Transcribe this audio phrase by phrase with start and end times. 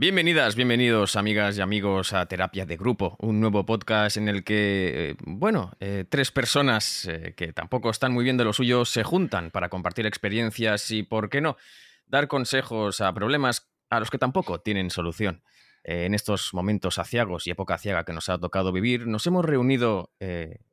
[0.00, 5.10] Bienvenidas, bienvenidos amigas y amigos a Terapia de Grupo, un nuevo podcast en el que,
[5.10, 9.04] eh, bueno, eh, tres personas eh, que tampoco están muy bien de lo suyo se
[9.04, 11.58] juntan para compartir experiencias y, ¿por qué no?,
[12.06, 15.42] dar consejos a problemas a los que tampoco tienen solución.
[15.84, 20.14] en estos momentos aciagos y época ciega que nos ha tocado vivir, nos hemos reunido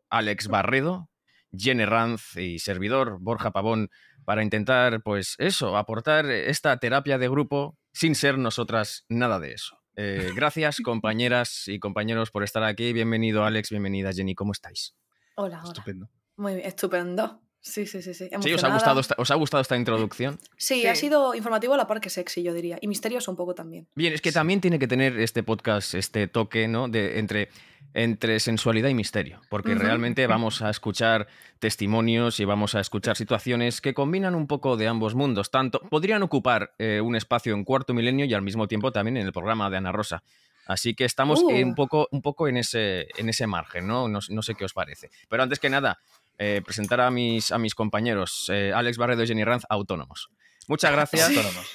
[0.09, 1.09] Alex Barredo,
[1.51, 3.89] Jenny Ranz y servidor Borja Pavón
[4.23, 9.79] para intentar, pues eso, aportar esta terapia de grupo sin ser nosotras nada de eso.
[9.95, 12.93] Eh, gracias, compañeras y compañeros, por estar aquí.
[12.93, 13.71] Bienvenido, Alex.
[13.71, 14.35] Bienvenida, Jenny.
[14.35, 14.95] ¿Cómo estáis?
[15.35, 15.69] Hola, hola.
[15.69, 16.07] Estupendo.
[16.35, 17.41] Muy bien, estupendo.
[17.67, 18.13] Sí, sí, sí.
[18.13, 20.39] Sí, ¿Sí os, ha gustado esta, ¿os ha gustado esta introducción?
[20.55, 22.77] Sí, ha sido informativo a la par que sexy, yo diría.
[22.81, 23.87] Y misterioso un poco también.
[23.95, 26.87] Bien, es que también tiene que tener este podcast este toque, ¿no?
[26.87, 27.49] De, entre,
[27.93, 29.41] entre sensualidad y misterio.
[29.49, 31.27] Porque realmente vamos a escuchar
[31.59, 35.51] testimonios y vamos a escuchar situaciones que combinan un poco de ambos mundos.
[35.51, 39.25] Tanto podrían ocupar eh, un espacio en cuarto milenio y al mismo tiempo también en
[39.25, 40.23] el programa de Ana Rosa.
[40.67, 41.47] Así que estamos uh.
[41.47, 44.07] un, poco, un poco en ese, en ese margen, ¿no?
[44.07, 44.19] ¿no?
[44.29, 45.09] No sé qué os parece.
[45.29, 45.99] Pero antes que nada,
[46.37, 50.29] eh, presentar a mis, a mis compañeros, eh, Alex Barredo y Jenny Ranz, autónomos.
[50.67, 51.31] Muchas gracias.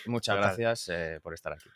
[0.07, 1.69] Muchas gracias eh, por estar aquí.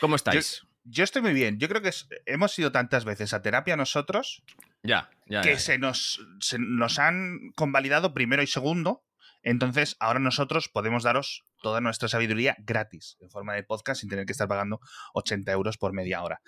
[0.00, 0.66] ¿Cómo estáis?
[0.84, 1.58] Yo, estoy muy bien.
[1.58, 1.90] Yo creo que
[2.26, 4.42] hemos ido tantas veces a terapia nosotros
[4.82, 5.08] ya,
[5.42, 6.20] que Se, nos,
[6.58, 9.02] nos han convalidado primero y segundo.
[9.42, 14.26] Entonces, ahora nosotros podemos daros toda nuestra sabiduría gratis, en forma de podcast, sin tener
[14.26, 14.80] que estar pagando
[15.14, 16.40] 80 euros por media hora.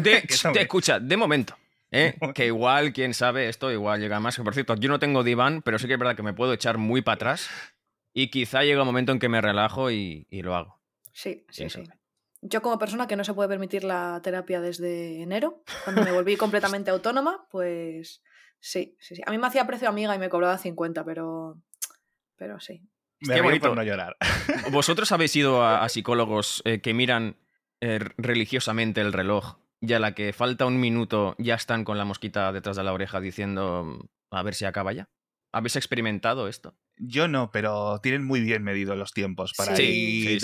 [0.00, 0.24] De,
[0.60, 1.56] escucha, de momento.
[1.90, 2.16] ¿Eh?
[2.34, 4.36] que igual, quién sabe, esto igual llega más.
[4.36, 6.52] Que por cierto, yo no tengo diván, pero sí que es verdad que me puedo
[6.52, 7.48] echar muy para atrás
[8.12, 10.80] y quizá llega un momento en que me relajo y, lo hago.
[11.12, 11.84] Sí, sí, sí.
[12.42, 16.36] Yo como persona que no se puede permitir la terapia desde enero, cuando me volví
[16.36, 18.22] completamente autónoma, pues
[18.60, 19.22] sí, sí, sí.
[19.26, 21.58] A mí me hacía precio amiga y me cobraba 50, pero,
[22.36, 22.82] pero sí.
[23.20, 24.16] Me bonito no llorar.
[24.70, 27.36] ¿Vosotros habéis ido a, psicólogos eh, que miran
[27.80, 32.04] eh, religiosamente el reloj y a la que falta un minuto ya están con la
[32.04, 35.08] mosquita detrás de la oreja diciendo a ver si acaba ya?
[35.52, 36.76] ¿Habéis experimentado esto?
[36.98, 40.42] Yo no, pero tienen muy bien medido los tiempos para ir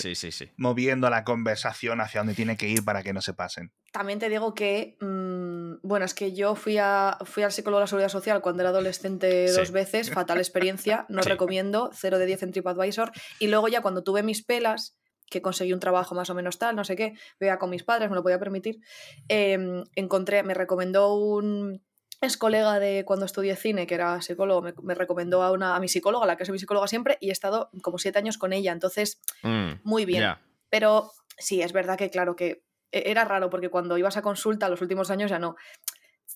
[0.56, 3.72] moviendo la conversación hacia donde tiene que ir para que no se pasen.
[3.90, 7.82] También te digo que, mm, bueno, es que yo fui, a, fui al psicólogo de
[7.84, 12.44] la seguridad social cuando era adolescente dos veces, fatal experiencia, no recomiendo, 0 de 10
[12.44, 14.98] en TripAdvisor, y luego ya cuando tuve mis pelas,
[15.32, 18.10] que conseguí un trabajo más o menos tal, no sé qué, veía con mis padres,
[18.10, 18.80] me lo podía permitir,
[19.28, 21.82] em, encontré, me recomendó un
[22.20, 25.88] es colega de cuando estudié cine, que era psicólogo, me, recomendó a, una, a mi
[25.88, 28.70] psicóloga, la que es mi psicóloga siempre, y he estado como siete años con ella,
[28.70, 30.36] entonces, mm, muy bien.
[30.70, 34.68] Pero sí, es verdad que claro que e, era raro, porque cuando ibas a consulta
[34.68, 35.56] los últimos años ya no.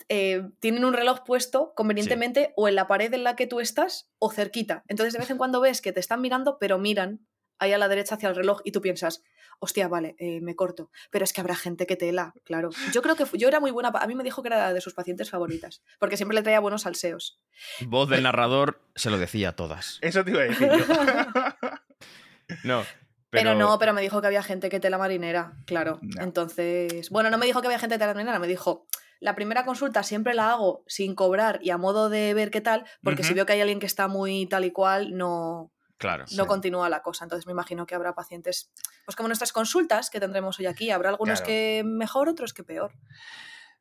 [0.08, 4.10] Eh, tienen un reloj puesto convenientemente o en la pared en la que tú estás
[4.18, 4.82] o cerquita.
[4.88, 7.26] Entonces de vez en cuando ves que te están mirando, pero miran
[7.58, 9.22] ahí a la derecha hacia el reloj y tú piensas,
[9.58, 10.90] hostia, vale, eh, me corto.
[11.10, 12.70] Pero es que habrá gente que tela, claro.
[12.92, 14.94] Yo creo que yo era muy buena, a mí me dijo que era de sus
[14.94, 17.40] pacientes favoritas, porque siempre le traía buenos salseos.
[17.86, 19.98] Voz del narrador se lo decía a todas.
[20.02, 20.84] Eso te iba a decir yo.
[22.64, 22.84] no.
[23.30, 23.54] Pero...
[23.54, 26.00] no, pero me dijo que había gente que tela marinera, claro.
[26.20, 28.86] Entonces, bueno, no me dijo que había gente que tela marinera, me dijo,
[29.20, 32.84] la primera consulta siempre la hago sin cobrar y a modo de ver qué tal,
[33.02, 36.24] porque si veo que hay alguien que está muy tal y cual, no, Claro.
[36.36, 37.24] No continúa la cosa.
[37.24, 38.70] Entonces me imagino que habrá pacientes,
[39.04, 42.92] pues como nuestras consultas que tendremos hoy aquí, habrá algunos que mejor, otros que peor.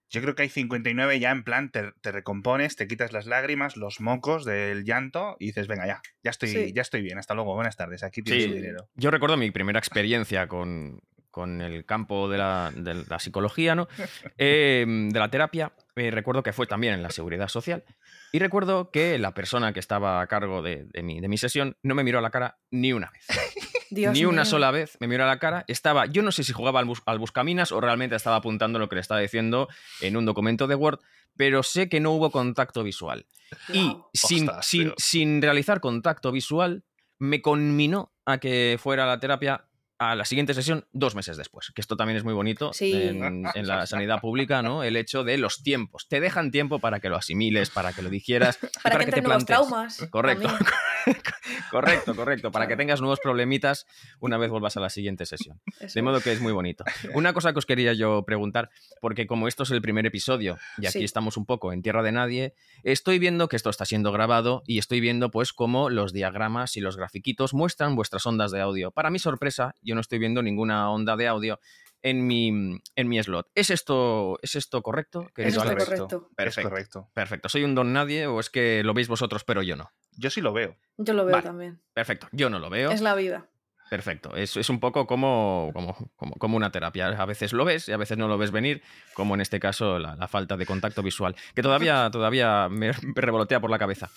[0.09, 3.99] Yo creo que hay 59 ya en plan, te, recompones, te quitas las lágrimas, los
[3.99, 7.75] mocos del llanto y dices, venga, ya, ya estoy, ya estoy bien, hasta luego, buenas
[7.75, 8.87] tardes, aquí tienes dinero.
[8.93, 11.01] Yo recuerdo mi primera experiencia con,
[11.59, 13.87] el campo de la, psicología, ¿no?
[14.37, 15.73] Em, de la terapia.
[15.95, 17.83] Eh, recuerdo que fue también en la seguridad social.
[18.35, 21.95] Y recuerdo que la persona que estaba a cargo de, mi, de mi, sesión no
[21.95, 23.25] me miró a la cara ni una vez.
[24.13, 25.63] ni una sola vez me miró a la cara.
[25.69, 28.95] Estaba, yo no sé si jugaba al, al, buscaminas o realmente estaba apuntando lo que
[28.95, 29.69] le estaba diciendo
[30.01, 30.99] en un documento de Word,
[31.37, 33.25] pero sé que no hubo contacto visual.
[33.71, 36.83] Y sin, sin, sin realizar contacto visual,
[37.17, 39.63] me conminó a que fuera a la terapia
[39.97, 43.85] a la siguiente sesión dos meses después, que esto también es muy bonito en, la
[43.85, 44.83] sanidad pública, ¿no?
[44.83, 46.07] El hecho de los tiempos.
[46.07, 49.45] Te dejan tiempo para que lo asimiles, para que lo digieras, para, que, te plantes.
[49.45, 50.07] traumas.
[50.09, 50.49] Correcto.
[51.71, 52.51] correcto, correcto.
[52.51, 53.85] Para que tengas nuevos problemitas
[54.19, 55.61] una vez vuelvas a la siguiente sesión.
[55.93, 56.83] De modo que es muy bonito.
[57.13, 58.69] Una cosa que os quería yo preguntar,
[59.01, 62.11] porque como esto es el primer episodio y aquí estamos un poco en tierra de
[62.11, 62.53] nadie,
[62.83, 66.81] estoy viendo que esto está siendo grabado y estoy viendo pues cómo los diagramas y
[66.81, 68.91] los grafiquitos muestran vuestras ondas de audio.
[68.91, 71.59] Para mi sorpresa, yo no estoy viendo ninguna onda de audio
[72.01, 73.49] en mi, en mi slot.
[73.55, 75.27] ¿Es esto, ¿es esto correcto?
[75.37, 76.29] es correcto.
[76.35, 76.69] Perfecto.
[76.69, 77.09] correcto.
[77.13, 77.49] Perfecto.
[77.49, 79.89] ¿Soy un don nadie o es que lo veis vosotros pero yo no?
[80.11, 80.77] Yo sí lo veo.
[80.97, 81.81] Yo lo veo también.
[81.93, 82.27] Perfecto.
[82.31, 82.91] Yo no lo veo.
[82.91, 83.49] Es la vida.
[83.89, 84.35] Perfecto.
[84.35, 87.07] Es, es un poco como, como, como, como una terapia.
[87.09, 88.81] A veces lo ves y a veces no lo ves venir,
[89.13, 93.59] como en este caso la, la falta de contacto visual, que todavía, todavía me, revolotea
[93.59, 94.09] por la cabeza.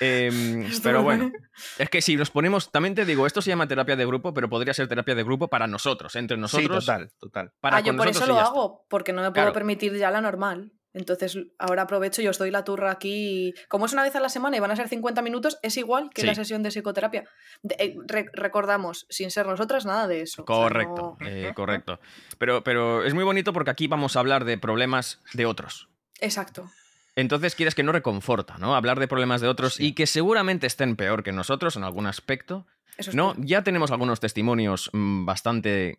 [0.00, 1.30] Em, pero bueno,
[1.78, 4.48] es que si nos ponemos, también te digo, esto se llama terapia de grupo, pero
[4.48, 6.84] podría ser terapia de grupo para nosotros, entre nosotros.
[6.84, 7.52] Sí, total, total.
[7.60, 8.46] Para ah, yo por eso lo está.
[8.46, 9.52] hago, porque no me puedo Claro.
[9.52, 10.72] permitir ya la normal.
[10.94, 13.48] Entonces, ahora aprovecho y os doy la turra aquí.
[13.48, 15.76] y- Como es una vez a la semana y van a ser 50 minutos, es
[15.76, 17.24] igual que la sesión de psicoterapia.
[17.62, 20.42] De- eh, re- recordamos, sin ser nosotras, nada de eso.
[20.42, 21.98] O sea, Correcto, no- eh, correcto.
[22.38, 25.88] Pero, pero es muy bonito porque aquí vamos a hablar de problemas de otros.
[26.20, 26.70] Exacto.
[27.16, 28.74] Entonces quieres que no reconforta, ¿no?
[28.74, 29.88] Hablar de problemas de otros Sí.
[29.88, 32.66] y que seguramente estén peor que nosotros en algún aspecto.
[32.96, 35.98] Eso No, ya tenemos algunos testimonios mm, bastante.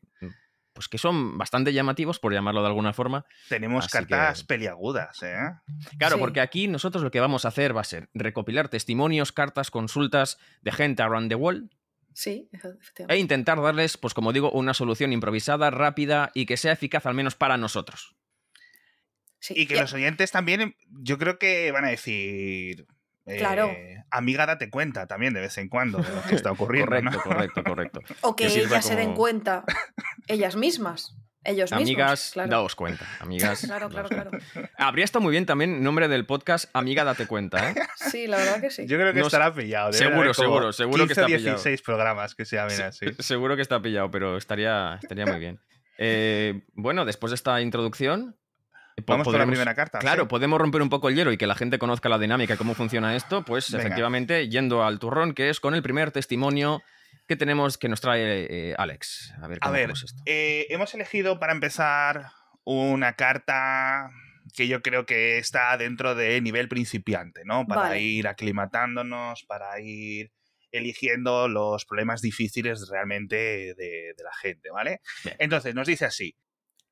[0.74, 3.25] Pues que son bastante llamativos, por llamarlo de alguna forma.
[3.48, 5.36] Tenemos Así cartas que- peliagudas, ¿eh?
[6.00, 6.20] Claro, Sí.
[6.20, 10.40] porque aquí nosotros lo que vamos a hacer va a ser recopilar testimonios, cartas, consultas
[10.62, 11.70] de gente around the world
[12.16, 13.18] Sí, e efectivamente.
[13.20, 17.36] intentar darles, pues como digo, una solución improvisada, rápida y que sea eficaz al menos
[17.36, 18.16] para nosotros.
[19.40, 19.54] Sí.
[19.58, 22.88] Y que Y- los oyentes también, yo creo que van a decir.
[23.25, 23.72] Eh, Claro.
[24.12, 26.92] Amiga, date cuenta también de vez en cuando de lo que está ocurriendo.
[26.92, 27.24] Correcto, ¿no?
[27.24, 28.00] correcto, correcto.
[28.22, 29.64] O que que ellas se den cuenta
[30.28, 31.16] ellas mismas.
[31.46, 31.90] Ellos mismos.
[31.90, 32.50] Amigas, claro.
[32.50, 33.06] daos cuenta.
[33.20, 33.62] Amigas.
[33.68, 34.31] Claro, claro, claro.
[34.78, 37.75] Habría estado muy bien también nombre del podcast Amiga, date cuenta, ¿eh?
[37.96, 38.86] Sí, la verdad que sí.
[38.88, 39.92] Yo creo que No estará pillado.
[39.92, 41.58] debe Seguro, seguro, seguro que 15 o está pillado.
[41.58, 43.08] 16 programas que se llamen así.
[43.19, 45.60] Seguro que está pillado, pero estaría, estaría muy bien.
[45.98, 48.38] Eh, bueno, después de esta introducción.
[49.01, 50.00] Po- Vamos con la primera carta.
[50.00, 50.28] Claro, ¿sí?
[50.30, 52.74] podemos romper un poco el hielo y que la gente conozca la dinámica y cómo
[52.75, 53.84] funciona esto, pues Venga.
[53.86, 56.81] efectivamente yendo al turrón, que es con el primer testimonio
[57.28, 59.34] que tenemos que nos trae eh, Alex.
[59.42, 60.22] A ver A cómo ver, hacemos esto.
[60.25, 62.28] eh, hemos elegido para empezar
[62.66, 64.10] una carta
[64.56, 67.66] que yo creo que está dentro de nivel principiante, ¿no?
[67.66, 68.01] Para Vale.
[68.01, 70.31] ir aclimatándonos, para ir
[70.72, 75.01] eligiendo los problemas difíciles realmente de, de la gente, ¿vale?
[75.24, 75.36] Bien.
[75.40, 76.36] Entonces, nos dice así.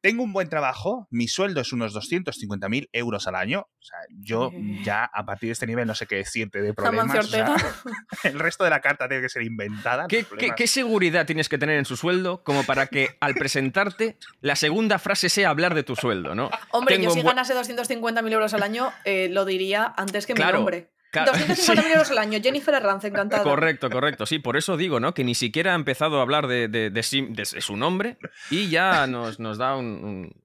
[0.02, 3.62] Tengo un buen trabajo, mi sueldo es unos 250.000 euros al año.
[3.62, 4.82] O sea, yo Eh.
[4.84, 7.18] ya a partir de este nivel no sé qué decirte de problemas.
[7.18, 7.56] o sea,
[8.24, 10.08] el resto de la carta tiene que ser inventada.
[10.08, 15.00] ¿Qué, seguridad tienes que tener en su sueldo como para que al presentarte la segunda
[15.00, 16.50] frase sea hablar de tu sueldo, ¿no?
[16.72, 20.60] Hombre, Tengo yo si ganase 250.000 euros al año, eh, lo diría antes que Claro,
[20.60, 20.90] mi nombre.
[21.12, 21.72] Claro, 250.000 sí.
[21.92, 23.44] euros al año, Jennifer Herranz, encantada.
[23.44, 24.26] Correcto, correcto.
[24.26, 25.14] Sí, por eso digo, ¿no?
[25.14, 28.18] Que ni siquiera ha empezado a hablar de, de- de sí- de su nombre
[28.50, 30.42] y ya nos, nos da un- un-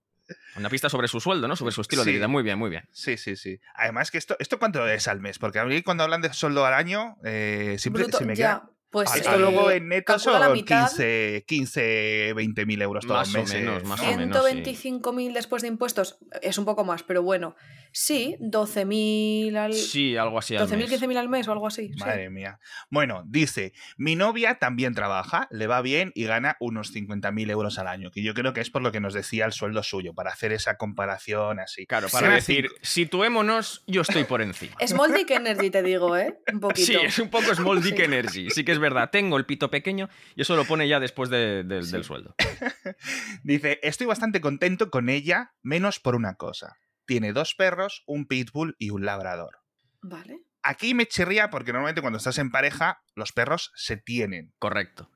[0.56, 1.54] una pista sobre su sueldo, ¿no?
[1.54, 2.26] Sobre su estilo de vida.
[2.28, 2.82] Muy bien, muy bien.
[2.90, 3.60] Sí, sí, sí.
[3.74, 5.38] Además que esto, ¿esto cuánto es al mes?
[5.38, 8.62] Porque a mí cuando hablan de sueldo al año, eh, siempre Bruto, se me ya,
[8.62, 8.70] queda...
[8.90, 10.88] Pues, Esto eh, luego en la son mitad.
[10.88, 13.60] 15, 15, 20 mil euros todos Más los o meses.
[13.60, 14.16] menos, más o ¿no?
[14.16, 14.46] menos.
[14.46, 17.56] 125.000 después de impuestos es un poco más, pero bueno.
[17.92, 19.72] Sí, 12.000 al...
[19.74, 20.56] Sí, algo así.
[20.56, 21.02] al 12.000, mes.
[21.02, 21.88] 15.000 al mes o algo así.
[21.92, 21.98] sí.
[21.98, 22.58] Madre mía.
[22.90, 27.88] Bueno, dice, mi novia también trabaja, le va bien y gana unos 50.000 euros al
[27.88, 30.30] año, que yo creo que es por lo que nos decía el sueldo suyo, para
[30.30, 31.86] hacer esa comparación así.
[31.86, 34.76] Claro, para decir, cinco- situémonos, yo estoy por encima.
[34.86, 36.38] Small Dick Energy, te digo, ¿eh?
[36.52, 36.86] Un poquito.
[36.86, 38.02] Sí, es un poco Small Dick Sí.
[38.02, 38.50] Energy.
[38.50, 39.10] Sí que es verdad.
[39.10, 41.92] Tengo el pito pequeño y eso lo pone ya después de- del- Sí.
[41.92, 42.34] del sueldo.
[43.42, 46.76] Dice, estoy bastante contento con ella, menos por una cosa.
[47.06, 49.58] Tiene dos perros, un pitbull y un labrador.
[50.02, 50.40] Vale.
[50.62, 54.52] Aquí me chirría porque normalmente cuando estás en pareja, los perros se tienen.
[54.58, 55.10] Correcto.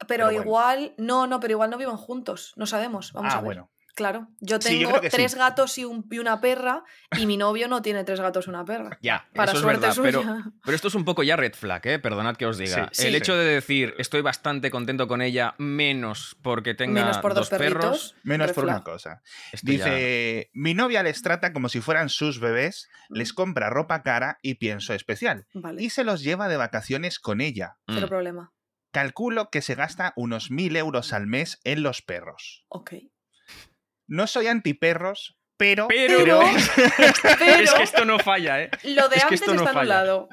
[0.00, 0.40] Pero, Pero bueno.
[0.42, 2.52] igual, no, no, pero igual no viven juntos.
[2.56, 3.12] No sabemos.
[3.12, 3.44] Vamos ah, a ver.
[3.44, 3.70] bueno.
[3.96, 4.28] Claro.
[4.40, 5.08] Yo Sí, yo tengo sí.
[5.10, 6.84] tres gatos y, un- y una perra,
[7.18, 8.98] y mi novio no tiene tres gatos y una perra.
[9.00, 9.94] Ya, Para eso es suerte verdad.
[9.94, 10.10] suya.
[10.12, 11.98] Pero, pero esto es un poco ya red flag, ¿eh?
[11.98, 12.90] Perdonad que os diga.
[12.92, 13.16] Sí, el sí.
[13.16, 17.58] hecho de decir estoy bastante contento con ella, menos porque tenga Menos por dos, dos
[17.58, 18.14] perros.
[18.22, 19.22] Menos por una cosa.
[19.52, 24.02] esto ya- Dice, mi novia les trata como si fueran sus bebés, les compra ropa
[24.02, 25.46] cara y pienso especial.
[25.54, 25.82] Vale.
[25.82, 27.78] Y se los lleva de vacaciones con ella.
[27.88, 28.10] Cero Mm.
[28.10, 28.52] problema.
[28.92, 32.64] Calculo que se gasta unos mil euros al mes en los perros.
[32.68, 32.92] Ok.
[34.06, 35.88] No soy antiperros, pero...
[35.88, 36.40] Pero, Pero-
[37.38, 38.70] Pero es que esto no falla, ¿eh?
[38.84, 39.80] lo de es que antes esto no está falla.
[40.00, 40.28] anulado.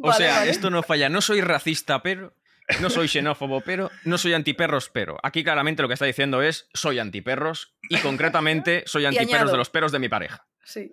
[0.00, 0.50] O Vale, sea, vale.
[0.50, 1.08] esto no falla.
[1.08, 2.34] No soy racista, pero.
[2.80, 3.90] No soy xenófobo, pero.
[4.04, 5.18] No soy antiperros, pero.
[5.22, 9.70] Aquí claramente lo que está diciendo es soy antiperros y concretamente soy antiperros de los
[9.70, 10.46] perros de mi pareja.
[10.64, 10.90] Sí.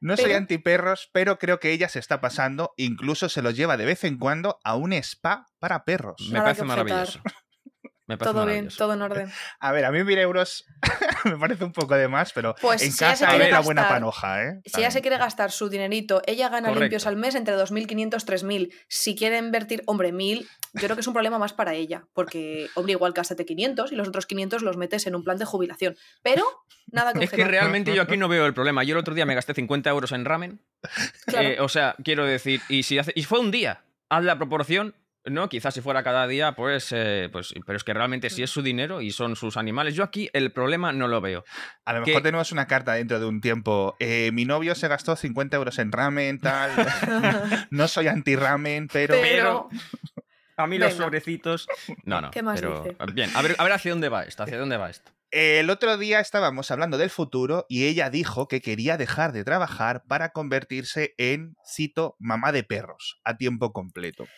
[0.00, 2.74] No soy Pero- antiperros, pero creo que ella se está pasando.
[2.76, 6.16] Incluso se los lleva de vez en cuando a un spa para perros.
[6.26, 7.20] Me Nada parece maravilloso.
[8.06, 9.32] Me parece Todo bien, todo en orden.
[9.60, 10.66] A ver, a mí mil euros
[11.24, 14.44] me parece un poco de más, pero Pues en si casa hay una buena panoja,
[14.44, 14.60] ¿eh?
[14.66, 16.82] Si ella se quiere gastar su dinerito, ella gana Correcto.
[16.82, 18.72] limpios al mes entre 2.500 3.000.
[18.88, 22.68] Si quiere invertir, hombre, 1.000, yo creo que es un problema más para ella, porque,
[22.74, 25.96] hombre, igual gástate 500 y los otros 500 los metes en un plan de jubilación.
[26.22, 26.44] Pero
[26.90, 28.84] nada que Es que realmente yo aquí no veo el problema.
[28.84, 30.60] Yo el otro día me gasté 50 euros en ramen.
[31.26, 31.48] Claro.
[31.48, 34.94] Eh, o sea, quiero decir, y si hace, y fue un día, haz la proporción
[35.26, 38.50] No, quizás si fuera cada día, pues, eh, pues, pero es que realmente si es
[38.50, 41.44] su dinero y son sus animales, yo aquí el problema no lo veo.
[41.86, 43.96] A lo Que- mejor tenemos una carta dentro de un tiempo.
[44.00, 46.70] eh, mi novio se gastó 50 euros en ramen, tal.
[47.70, 49.14] no soy anti-ramen, pero...
[49.20, 49.68] Pero,
[50.56, 51.66] A mí los sobrecitos.
[52.04, 52.30] No, no.
[52.30, 52.96] ¿Qué más pero, dice?
[53.12, 55.10] Bien, a ver, a ver hacia dónde va esto, hacia dónde va esto.
[55.32, 60.04] El otro día estábamos hablando del futuro y ella dijo que quería dejar de trabajar
[60.06, 64.28] para convertirse en, cito, mamá de perros a tiempo completo.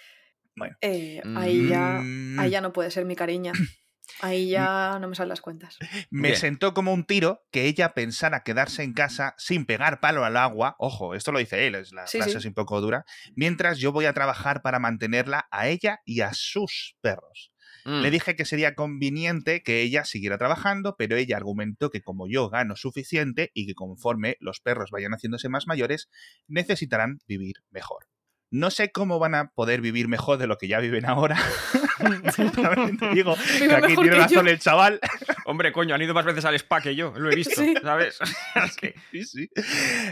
[0.80, 3.52] Eh, ahí, ya, Mm, ahí ya no puede ser mi cariña.
[4.20, 5.76] Ahí ya no me salen las cuentas.
[6.10, 6.36] Me Bien.
[6.40, 10.76] sentó como un tiro que ella pensara quedarse en casa sin pegar palo al agua.
[10.78, 12.38] Ojo, esto lo dice él, es la Sí, frase sí.
[12.38, 13.04] es un poco dura.
[13.34, 17.52] Mientras yo voy a trabajar para mantenerla a ella y a sus perros.
[17.84, 18.00] Mm.
[18.02, 22.48] Le dije que sería conveniente que ella siguiera trabajando, pero ella argumentó que como yo
[22.48, 26.08] gano suficiente y que conforme los perros vayan haciéndose más mayores,
[26.46, 28.06] necesitarán vivir mejor.
[28.50, 31.36] No sé cómo van a poder vivir mejor de lo que ya viven ahora.
[32.36, 34.52] Te digo que aquí tiene que razón yo.
[34.52, 35.00] el chaval.
[35.44, 37.74] Hombre, coño, han ido más veces al spa que yo, lo he visto, Sí.
[37.82, 38.18] ¿sabes?
[39.10, 39.48] Sí, sí.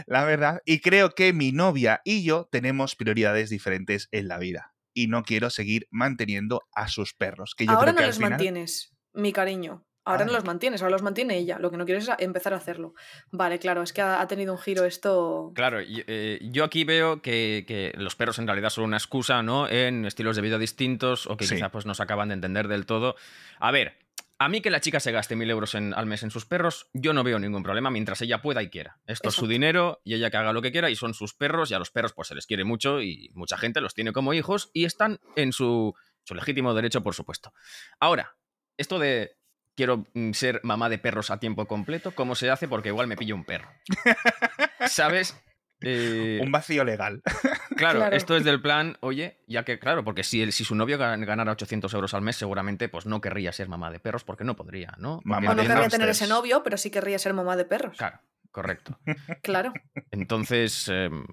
[0.07, 0.61] La verdad.
[0.65, 4.73] Y creo que mi novia y yo tenemos prioridades diferentes en la vida.
[4.93, 7.53] Y no quiero seguir manteniendo a sus perros.
[7.55, 9.84] Que yo Ahora creo no que al los final- mantienes, mi cariño.
[10.05, 10.25] Ahora Ah.
[10.27, 11.57] no los mantienes, ahora los mantiene ella.
[11.59, 12.93] Lo que no quieres es empezar a hacerlo.
[13.31, 15.51] Vale, claro, es que ha, ha tenido un giro esto.
[15.55, 19.41] Claro, y, eh, yo aquí veo que, que los perros en realidad son una excusa,
[19.43, 19.67] ¿no?
[19.67, 21.55] En estilos de vida distintos o que Sí.
[21.55, 23.15] quizá pues, no se acaban de entender del todo.
[23.59, 23.97] A ver,
[24.37, 26.89] a mí que la chica se gaste mil euros en- al mes en sus perros,
[26.93, 28.99] yo no veo ningún problema mientras ella pueda y quiera.
[29.07, 31.71] Esto es su dinero y ella que haga lo que quiera y son sus perros
[31.71, 34.33] y a los perros pues se les quiere mucho y mucha gente los tiene como
[34.33, 35.95] hijos y están en su,
[36.25, 37.53] su legítimo derecho, por supuesto.
[37.99, 38.35] Ahora,
[38.77, 39.37] esto de
[39.75, 42.67] quiero mm, ser mamá de perros a tiempo completo, ¿cómo se hace?
[42.67, 43.69] Porque igual me pillo un perro.
[44.87, 45.35] ¿Sabes?
[45.81, 47.21] Eh, Un vacío legal.
[47.75, 48.15] Claro, Claro.
[48.15, 51.25] esto es del plan, oye, ya que, claro, porque si, el- si su novio gan-
[51.25, 54.55] ganara 800 euros al mes, seguramente pues no querría ser mamá de perros porque no
[54.55, 55.19] podría, ¿no?
[55.25, 57.97] Mamá O no querría tener ese novio, pero sí querría ser mamá de perros.
[57.97, 58.19] Claro,
[58.51, 58.97] correcto.
[59.43, 59.73] Claro.
[60.11, 61.25] Entonces, em,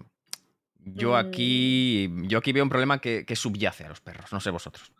[0.81, 1.15] yo Mm.
[1.15, 4.91] aquí, yo aquí veo un problema que, que subyace a los perros, no sé vosotros.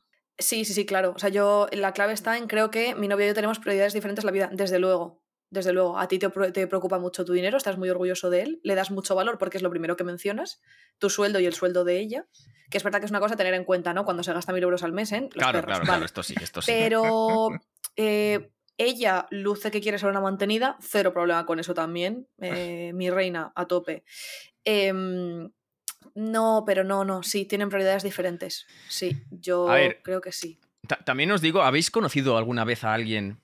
[0.43, 1.13] Sí, sí, sí, claro.
[1.17, 3.93] O sea, yo, la clave está en creo que mi novio y yo tenemos prioridades
[3.93, 5.23] diferentes en la vida, desde luego.
[5.51, 8.61] Desde luego, a ti te, te preocupa mucho tu dinero, estás muy orgulloso de él,
[8.63, 10.63] le das mucho valor porque es lo primero que mencionas,
[10.97, 12.27] tu sueldo y el sueldo de ella,
[12.71, 14.07] que es verdad que es una cosa a tener en cuenta, ¿no?
[14.07, 15.89] Cuando se gasta mil euros al mes en los claro, perros, claro, vale.
[15.89, 16.73] claro, esto sí, esto sí.
[16.73, 17.51] Pero
[17.97, 23.11] eh, ella luce que quiere ser una mantenida, cero problema con eso también, eh, mi
[23.11, 24.05] reina a tope.
[24.65, 25.51] Em,
[26.15, 28.67] no, pero no, no, sí, tienen prioridades diferentes.
[28.89, 30.01] Sí, yo ver.
[30.03, 30.59] creo que sí.
[30.87, 33.41] Ta- También os digo, ¿habéis conocido alguna vez a alguien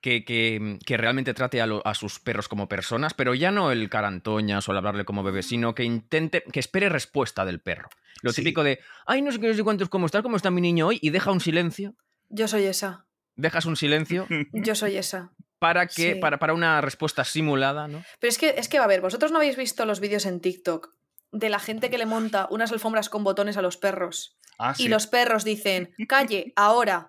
[0.00, 3.72] que, que- que realmente trate a, lo- a sus perros como personas, pero ya no
[3.72, 7.88] el carantoñas o el hablarle como bebé, sino que intente, que espere respuesta del perro?
[8.22, 8.42] Lo Sí.
[8.42, 10.22] típico de, ay, no sé qué, no sé cuántos, ¿cómo estás?
[10.22, 10.98] ¿Cómo está mi niño hoy?
[11.02, 11.94] Y deja un silencio,
[12.28, 13.06] Yo soy esa,
[13.36, 15.32] dejas un silencio yo soy esa.
[15.58, 16.20] para que Sí.
[16.20, 18.04] para, para una respuesta simulada, ¿no?
[18.20, 20.94] Pero es que, es que, a ver, vosotros no habéis visto los vídeos en TikTok
[21.32, 24.84] de la gente que le monta unas alfombras con botones a los perros Ah, sí.
[24.84, 27.08] y los perros dicen, calle, ahora,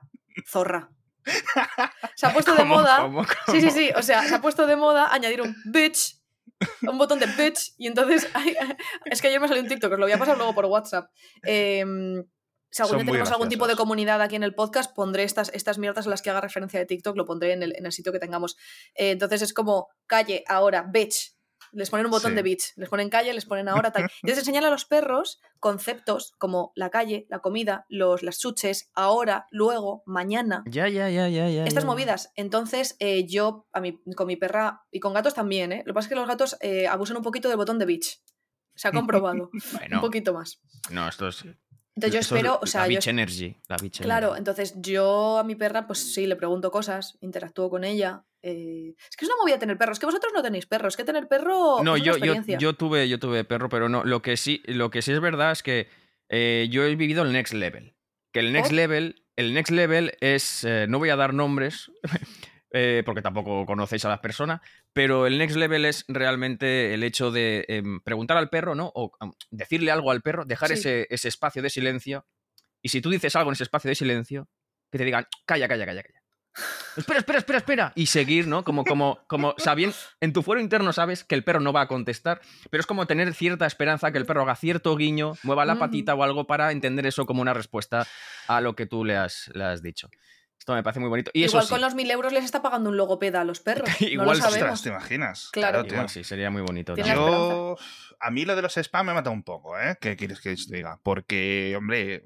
[0.50, 0.89] zorra.
[2.15, 2.98] Se ha puesto de ¿Cómo, moda.
[3.01, 3.72] cómo, Sí, sí, cómo?
[3.72, 3.89] sí.
[3.96, 6.20] O sea, se ha puesto de moda añadir un bitch,
[6.82, 7.74] un botón de bitch.
[7.77, 8.27] Y entonces,
[9.06, 11.10] es que ayer me salió un TikTok, os lo voy a pasar luego por WhatsApp.
[11.44, 12.24] Em,
[12.72, 15.77] si algún día tenemos algún tipo de comunidad aquí en el podcast, pondré estas, estas
[15.77, 18.12] mierdas a las que haga referencia de TikTok, lo pondré en el, en el sitio
[18.12, 18.56] que tengamos.
[18.96, 21.36] Eh, entonces es como, calle, ahora, bitch.
[21.74, 22.36] Les ponen un botón Sí.
[22.36, 24.03] de bitch, les ponen calle, les ponen ahora tal.
[24.22, 29.48] Entonces enseñan a los perros conceptos como la calle, la comida, los, las chuches, ahora,
[29.51, 31.65] luego, mañana Ya, ya, ya, ya, ya.
[31.65, 31.89] estas ya.
[31.89, 32.32] movidas.
[32.36, 35.84] Entonces, eh, yo, a mi, con mi perra y con gatos también, ¿eh?
[35.86, 38.22] Lo que pasa es que los gatos eh, abusan un poquito del botón de bitch.
[38.75, 39.50] Se ha comprobado.
[39.74, 40.60] Bueno, un poquito más.
[40.92, 41.44] no, esto es...
[41.96, 44.39] Entonces yo espero, o la sea, yo, energy, la bitch claro, energy.
[44.39, 48.25] entonces yo a mi perra, pues sí, le pregunto cosas, interactúo con ella.
[48.44, 50.98] Eh, Es que es una movida tener perros, es que vosotros no tenéis perros, es
[50.98, 52.58] que tener perro No, es una yo, yo, experiencia.
[52.60, 54.04] yo tuve, yo tuve perro, pero no.
[54.04, 55.88] Lo que sí, lo que sí es verdad es que
[56.30, 57.96] eh, yo he vivido el next level.
[58.32, 58.76] Que el next ¿Oh?
[58.76, 60.64] level, el next level es.
[60.64, 61.92] eh, no voy a dar nombres.
[63.06, 64.60] porque tampoco conocéis a las personas,
[64.94, 68.92] pero el next level es realmente el hecho de em, preguntar al perro, ¿no?
[68.96, 69.12] O
[69.52, 70.74] decirle algo al perro, dejar Sí.
[70.74, 72.26] ese, ese espacio de silencio,
[72.82, 74.50] y si tú dices algo en ese espacio de silencio,
[74.92, 76.23] que te digan, calla, calla, calla, calla.
[76.95, 77.93] Espera, espera, espera, espera.
[77.95, 78.63] Y seguir, ¿no?
[78.63, 81.88] Como, como, como sabiendo, en tu fuero interno sabes que el perro no va a
[81.88, 85.79] contestar, pero es como tener cierta esperanza que el perro haga cierto guiño, mueva la
[85.79, 88.07] patita o algo para entender eso como una respuesta
[88.48, 90.10] a lo que tú le has, le has dicho.
[90.63, 91.29] Esto me parece muy bonito.
[91.33, 93.60] Y eso Igual sí, con los mil euros les está pagando un logopeda a los
[93.60, 93.89] perros.
[94.00, 94.74] no Igual, lo ostras, sabemos.
[94.75, 95.50] Ostras, ¿te imaginas?
[95.51, 95.83] Claro.
[95.86, 96.95] igual sí, sería muy bonito.
[96.95, 97.75] Yo,
[98.19, 99.98] a mí lo de los spam me mata un poco, ¿eh?
[100.00, 101.00] ¿Qué quieres que te diga?
[101.03, 102.24] Porque, hombre,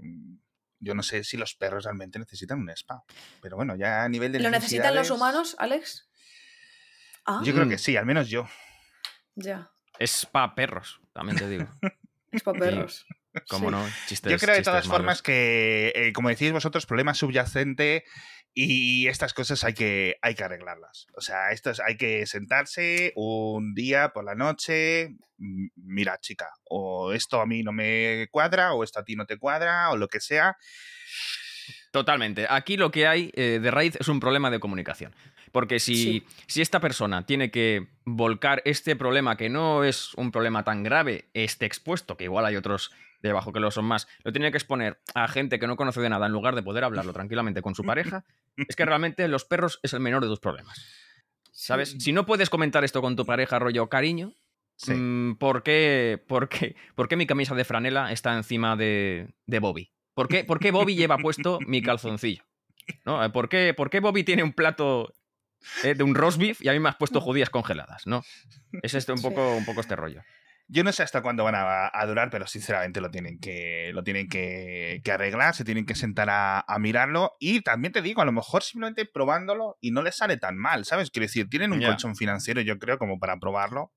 [0.80, 3.04] yo no sé si los perros realmente necesitan un spa.
[3.42, 4.40] Pero bueno, ya a nivel de.
[4.40, 6.10] ¿Lo necesitan los humanos, Alex?
[7.26, 7.42] Ah.
[7.44, 8.48] Yo creo que sí, al menos yo.
[9.36, 9.72] Ya.
[10.00, 11.68] Es para perros, también te digo.
[12.32, 13.06] es para perros.
[13.50, 18.04] Como no, chistes, Yo creo de todas formas que, eh, como decís vosotros, problema subyacente
[18.60, 21.06] y estas cosas hay que, hay que arreglarlas.
[21.16, 25.16] O sea, esto hay que sentarse un día por la noche,
[25.76, 29.38] mira chica, o esto a mí no me cuadra, o esto a ti no te
[29.38, 30.58] cuadra, o lo que sea.
[31.92, 32.48] Totalmente.
[32.50, 35.14] Aquí lo que hay eh, de raíz es un problema de comunicación.
[35.52, 40.64] Porque si, si, esta persona tiene que volcar este problema, que no es un problema
[40.64, 44.52] tan grave, este expuesto, que igual hay otros debajo que lo son más, lo tiene
[44.52, 47.62] que exponer a gente que no conoce de nada en lugar de poder hablarlo tranquilamente
[47.62, 50.86] con su pareja, es que realmente los perros es el menor de tus problemas.
[51.52, 51.96] ¿Sabes?
[52.00, 54.34] Si no puedes comentar esto con tu pareja, rollo cariño,
[54.88, 59.60] mm, ¿por, qué, por, qué, ¿por, qué, mi camisa de franela está encima de, de
[59.60, 59.92] Bobby?
[60.14, 62.44] ¿Por qué, ¿Por qué, Bobby lleva puesto mi calzoncillo?
[63.06, 63.32] ¿No?
[63.32, 65.14] ¿Por, qué, ¿Por qué Bobby tiene un plato
[65.84, 68.06] eh, de un roast beef y a mí me has puesto judías congeladas?
[68.06, 68.24] ¿no?
[68.84, 70.22] Es este un, poco, un poco este rollo.
[70.70, 74.28] Yo no sé hasta cuándo van a, durar, pero sinceramente lo tienen que, lo tienen
[74.28, 77.38] que, arreglar, se tienen que sentar a, mirarlo.
[77.40, 80.84] Y también te digo, a lo mejor simplemente probándolo y no les sale tan mal,
[80.84, 81.10] ¿sabes?
[81.10, 83.94] Quiero decir, tienen un colchón financiero, yo creo, como para probarlo.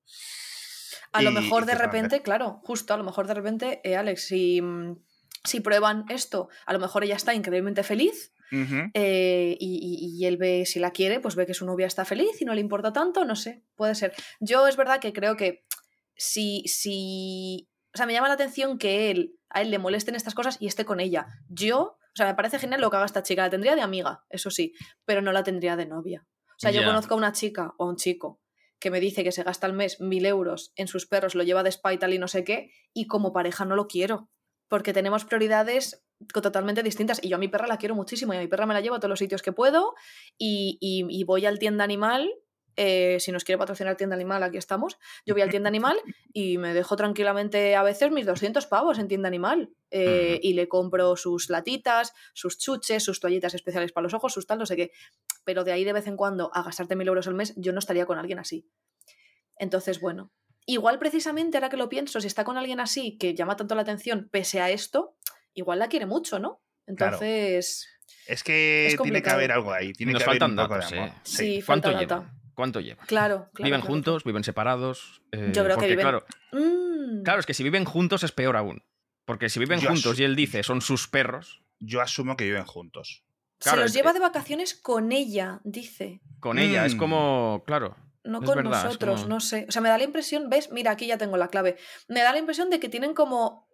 [1.11, 4.61] A lo mejor de repente, claro, justo, a lo mejor de repente, eh, Alex, si,
[4.61, 4.95] mm,
[5.43, 8.33] si prueban esto, a lo mejor ella está increíblemente feliz,
[8.93, 12.41] eh, y, y, él ve, si la quiere, pues ve que su novia está feliz
[12.41, 14.13] y no le importa tanto, no sé, puede ser.
[14.41, 15.63] Yo es verdad que creo que
[16.21, 20.35] si, si, o sea, me llama la atención que él, a él le molesten estas
[20.35, 21.25] cosas y esté con ella.
[21.49, 23.41] Yo, o sea, me parece genial lo que haga esta chica.
[23.41, 26.27] La tendría de amiga, eso sí, pero no la tendría de novia.
[26.45, 28.39] O sea, yo conozco a una chica o a un chico
[28.79, 31.63] que me dice que se gasta al mes mil euros en sus perros, lo lleva
[31.63, 34.29] de spa y tal y no sé qué, y como pareja no lo quiero.
[34.67, 37.19] Porque tenemos prioridades totalmente distintas.
[37.23, 38.97] Y yo a mi perra la quiero muchísimo y a mi perra me la llevo
[38.97, 39.95] a todos los sitios que puedo
[40.37, 42.31] y, y, y voy al tienda animal
[42.75, 44.97] eh, si nos quiere patrocinar tienda animal, aquí estamos.
[45.25, 45.97] Yo voy al tienda animal
[46.33, 49.71] y me dejo tranquilamente a veces mis 200 pavos en tienda animal.
[49.89, 54.47] Eh, y le compro sus latitas, sus chuches, sus toallitas especiales para los ojos, sus
[54.47, 54.91] tal, no sé qué.
[55.43, 57.79] Pero de ahí de vez en cuando a gastarte mil euros al mes, yo no
[57.79, 58.65] estaría con alguien así.
[59.57, 60.31] Entonces, bueno.
[60.67, 63.81] Igual precisamente ahora que lo pienso, si está con alguien así que llama tanto la
[63.81, 65.15] atención pese a esto,
[65.55, 66.61] igual la quiere mucho, ¿no?
[66.85, 67.87] Entonces.
[68.27, 69.91] Es que tiene que haber algo ahí.
[69.93, 71.09] Tiene que haber un poco de amor.
[71.09, 71.13] ¿eh?
[71.23, 72.31] Sí, falta data.
[72.53, 73.03] ¿Cuánto lleva?
[73.05, 73.65] Claro, claro.
[73.65, 74.23] ¿Viven juntos?
[74.23, 75.21] ¿Viven separados?
[75.31, 76.03] Eh, Yo creo que viven.
[76.03, 77.23] Claro, mm.
[77.23, 78.83] claro, es que si viven juntos es peor aún.
[79.25, 81.61] Porque si viven juntos y él dice son sus perros.
[81.79, 83.23] Yo asumo que viven juntos.
[83.59, 86.21] Se los lleva de vacaciones con ella, dice.
[86.39, 86.97] Con ella, es mm.
[86.97, 87.63] como.
[87.65, 87.95] Claro.
[88.23, 89.65] No con nosotros, no sé.
[89.67, 90.71] O sea, me da la impresión, ¿ves?
[90.71, 91.77] Mira, aquí ya tengo la clave.
[92.07, 93.67] Me da la impresión de que tienen como.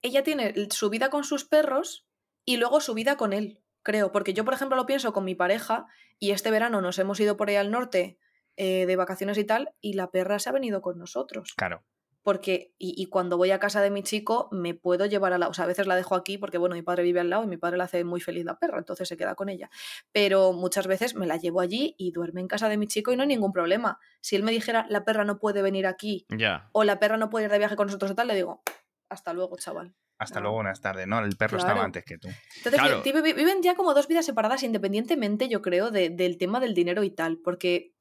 [0.00, 2.08] Ella tiene su vida con sus perros
[2.44, 4.12] y luego su vida con él, creo.
[4.12, 5.86] Porque yo, por ejemplo, lo pienso con mi pareja
[6.18, 8.18] y este verano nos hemos ido por ahí al norte
[8.56, 11.54] eh, de vacaciones y tal, y la perra se ha venido con nosotros.
[11.56, 11.82] Claro.
[12.22, 15.48] Porque, y, cuando voy a casa de mi chico, me puedo llevar a la.
[15.48, 17.48] O sea, a veces la dejo aquí porque, bueno, mi padre vive al lado y
[17.48, 19.70] mi padre la hace muy feliz la perra, entonces se queda con ella.
[20.12, 23.16] Pero muchas veces me la llevo allí y duerme en casa de mi chico y
[23.16, 23.98] no hay ningún problema.
[24.20, 26.24] Si él me dijera, la perra no puede venir aquí,
[26.70, 28.62] o la perra no puede ir de viaje con nosotros y tal, le digo,
[29.08, 29.92] hasta luego, chaval.
[30.18, 31.18] Hasta luego, buenas tardes, ¿no?
[31.18, 32.28] El perro estaba antes que tú.
[32.64, 33.02] Entonces,
[33.34, 37.38] viven ya como dos vidas separadas independientemente, yo creo, del tema del dinero y tal,
[37.38, 37.92] porque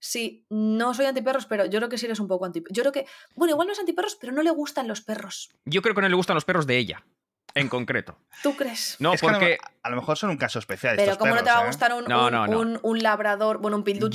[0.00, 2.76] Sí, no soy antiperros, pero yo creo que sí eres un poco antiperros.
[2.76, 5.50] Yo creo que, bueno, igual no es antiperros, pero no le gustan los perros.
[5.64, 7.04] Yo creo que no le gustan los perros de ella,
[7.54, 8.16] en concreto.
[8.42, 8.96] ¿Tú crees?
[9.00, 9.58] No, porque...
[9.82, 10.94] a, lo, mejor son un caso especial.
[10.96, 11.66] Pero ¿cómo no te va a ¿eh?
[11.66, 13.58] gustar un, un, labrador?
[13.58, 14.10] Bueno, un pitbull,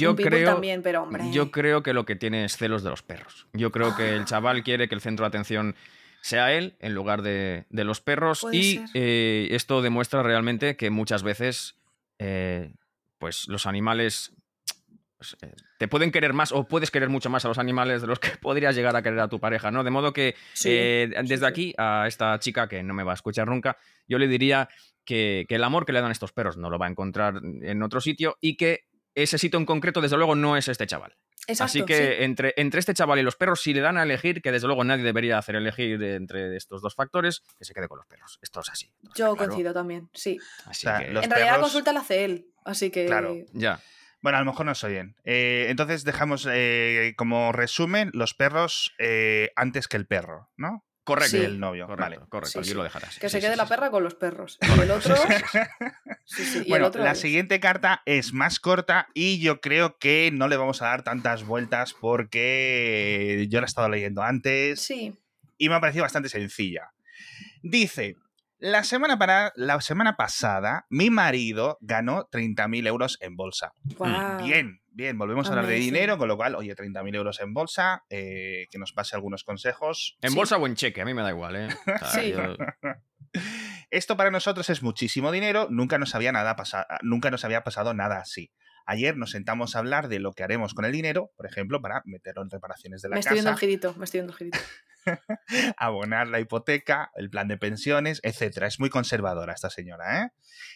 [0.46, 1.26] también, pero hombre.
[1.32, 3.48] Yo creo que lo que tiene es celos de los perros.
[3.52, 4.26] Yo creo que el ah.
[4.26, 5.76] chaval quiere que el centro de atención
[6.24, 11.76] sea él en lugar de, los perros y eh, esto demuestra realmente que muchas veces
[12.18, 12.74] eh,
[13.18, 14.32] pues los animales
[15.18, 18.08] pues, eh, te pueden querer más o puedes querer mucho más a los animales de
[18.08, 19.84] los que podrías llegar a querer a tu pareja, ¿no?
[19.84, 23.78] De modo que desde aquí a esta chica que no me va a escuchar nunca,
[24.08, 24.70] yo le diría
[25.04, 28.00] que, el amor que le dan estos perros no lo va a encontrar en otro
[28.00, 31.18] sitio y que ese sitio en concreto, desde luego, no es este chaval.
[31.60, 34.52] Así que entre, entre este chaval y los perros, si le dan a elegir, que
[34.52, 38.08] desde luego nadie debería hacer elegir entre estos dos factores, que se quede con los
[38.08, 38.40] perros.
[38.42, 38.92] Esto es así.
[39.16, 40.38] Yo coincido también, sí.
[40.84, 43.06] en realidad la consulta la hace él, así que...
[43.06, 43.80] Claro, ya.
[44.24, 45.18] Bueno, a lo mejor no se oyen.
[45.26, 50.86] Eh, entonces dejamos eh, como resumen los perros eh, antes que el perro, ¿no?
[51.04, 51.38] Correcto.
[51.38, 51.86] El novio.
[51.86, 52.30] Correcto, vale.
[52.30, 52.60] correcto.
[52.60, 53.20] Aquí lo dejarás.
[53.20, 54.58] Que se quede la perra con los perros.
[54.62, 55.16] Y el otro.
[56.70, 60.86] bueno, la siguiente carta es más corta y yo creo que no le vamos a
[60.86, 64.82] dar tantas vueltas porque yo la he estado leyendo antes.
[64.82, 65.14] Sí.
[65.58, 66.92] Y me ha parecido bastante sencilla.
[67.62, 68.16] Dice:
[68.58, 73.74] La semana, para, la semana pasada, mi marido ganó 30.000 euros en bolsa.
[73.98, 74.42] Guau.
[74.42, 78.04] Bien, bien, volvemos a hablar de dinero, con lo cual, oye, 30.000 euros en bolsa,
[78.10, 80.18] eh, que nos pase algunos consejos.
[80.22, 80.36] En Sí.
[80.36, 81.68] bolsa o en cheque, a mí me da igual, ¿eh?
[82.14, 82.32] Sí.
[82.32, 82.56] yo-
[83.90, 86.56] Esto para nosotros es muchísimo dinero, nunca nos había nada
[87.02, 88.52] nunca nos había pasado nada así.
[88.86, 92.02] Ayer nos sentamos a hablar de lo que haremos con el dinero, por ejemplo, para
[92.06, 94.38] meterlo en reparaciones de la Me estoy viendo el casa, girito, me estoy viendo el
[94.38, 94.60] girito.
[95.78, 98.68] abonar la hipoteca, el plan de pensiones, etcétera.
[98.68, 100.30] Es muy conservadora esta señora, ¿eh?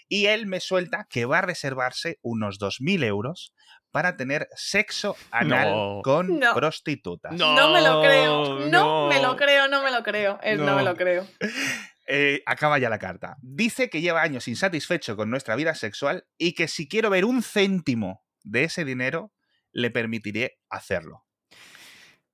[0.07, 3.53] Y él me suelta que va a reservarse unos 2.000 euros
[3.91, 6.01] para tener sexo anal No.
[6.03, 6.53] con No.
[6.53, 7.33] prostitutas.
[7.33, 7.55] No.
[7.55, 9.07] No, me lo creo, no, no.
[9.07, 10.65] me lo creo, no me lo creo, es, no.
[10.65, 10.75] No.
[10.75, 11.25] me lo creo.
[12.09, 13.35] Eh, acaba ya la carta.
[13.41, 17.43] Dice que lleva años insatisfecho con nuestra vida sexual y que si quiero ver un
[17.43, 19.33] céntimo de ese dinero,
[19.73, 21.25] le permitiré hacerlo.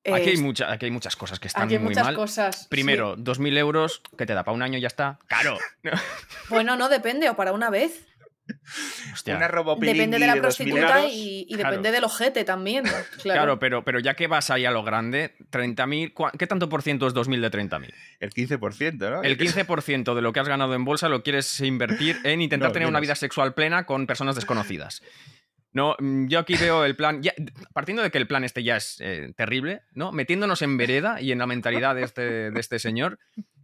[0.05, 2.15] Aquí, hay mucha- aquí hay muchas cosas que están aquí hay muy muchas mal.
[2.15, 2.67] cosas.
[2.69, 5.17] Primero, 2.000 euros, que te da para un año y ya está.
[5.27, 5.57] Caro.
[5.81, 5.89] sí.
[6.49, 8.05] Bueno, no, depende, o para una vez.
[9.13, 9.37] Hostia.
[9.37, 11.69] Una robopilingui Depende de la 2.000 prostituta y, y Claro.
[11.69, 12.83] depende del ojete también.
[13.23, 16.67] Claro, Claro, pero, pero ya que vas ahí a lo grande, 30.000, ¿cuá- ¿qué tanto
[16.69, 17.93] por ciento es 2.000 de 30.000?
[18.19, 19.23] El 15%, ¿no?
[19.23, 22.73] El 15% de lo que has ganado en bolsa lo quieres invertir en intentar No,
[22.73, 25.01] tener una vida sexual plena con personas desconocidas.
[25.71, 27.33] No, mm, yo aquí veo el plan, ya-
[27.73, 30.11] partiendo de que el plan este ya es eh, terrible, ¿no?
[30.11, 33.17] Metiéndonos en vereda y en la mentalidad de este, de este señor,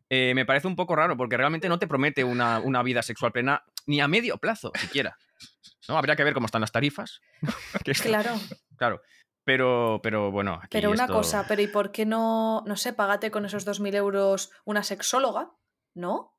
[0.09, 3.31] eh, me parece un poco raro porque realmente no te promete una, una vida sexual
[3.31, 5.17] plena ni a medio plazo siquiera.
[5.87, 5.97] ¿No?
[5.97, 7.21] Habría que ver cómo están las tarifas.
[8.03, 8.31] claro.
[8.75, 9.01] claro.
[9.43, 12.93] Pero, pero bueno, aquí Pero una esto- cosa, pero ¿y por qué no, no sé,
[12.93, 15.51] págate con esos 2.000 euros una sexóloga?
[15.95, 16.35] ¿No?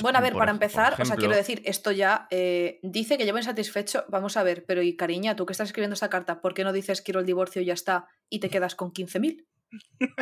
[0.00, 3.24] Bueno, a ver, por para empezar, o sea, quiero decir, esto ya eh, dice que
[3.24, 4.04] lleva insatisfecho.
[4.08, 6.72] Vamos a ver, pero y cariña, tú que estás escribiendo esta carta, ¿por qué no
[6.72, 9.44] dices quiero el divorcio y ya está y te quedas con 15.000?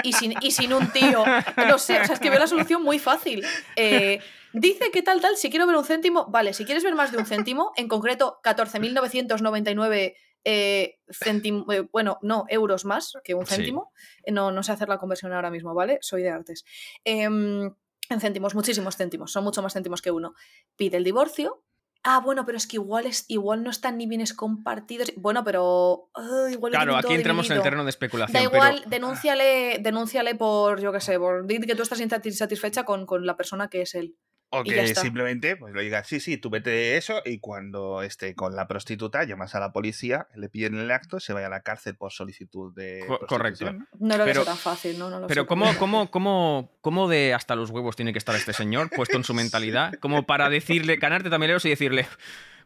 [0.03, 1.25] Y sin, y sin un tío.
[1.69, 3.45] No sé, o sea, es que veo la solución muy fácil.
[3.77, 4.21] Eh,
[4.53, 7.19] dice que tal, tal, si quiero ver un céntimo, vale, si quieres ver más de
[7.19, 13.93] un céntimo, en concreto 14.999 eh, céntim- eh, bueno, no, euros más que un céntimo.
[14.27, 15.99] No, no sé hacer la conversión ahora mismo, ¿vale?
[16.01, 16.65] Soy de artes.
[17.05, 17.75] Em,
[18.09, 20.35] en céntimos, muchísimos céntimos, son mucho más céntimos que uno.
[20.77, 21.63] Pide el divorcio.
[22.03, 25.13] Ah, bueno, pero es que igual, es, igual no están ni bienes compartidos.
[25.17, 26.09] Bueno, pero.
[26.15, 28.33] ah, igual Claro, aquí entramos en el terreno de especulación.
[28.33, 33.05] Da igual, pero- denúnciale, denúnciale por, yo qué sé, por que tú estás insatisfecha con,
[33.05, 34.17] con la persona que es él.
[34.53, 38.57] O que simplemente pues, le digas, sí, sí, tú vete eso y cuando esté con
[38.57, 41.95] la prostituta llamas a la policía, le piden el acto, se vaya a la cárcel
[41.97, 43.73] por solicitud de Co- correcto.
[43.73, 43.87] ¿no?
[44.01, 45.09] No lo Pero- veo tan fácil, ¿no?
[45.09, 45.47] no lo Pero sé.
[45.47, 49.23] ¿cómo, cómo, cómo, cómo de hasta los huevos tiene que estar este señor puesto en
[49.23, 49.95] su mentalidad?
[50.01, 52.09] Como para decirle, ganarte también euros y decirle,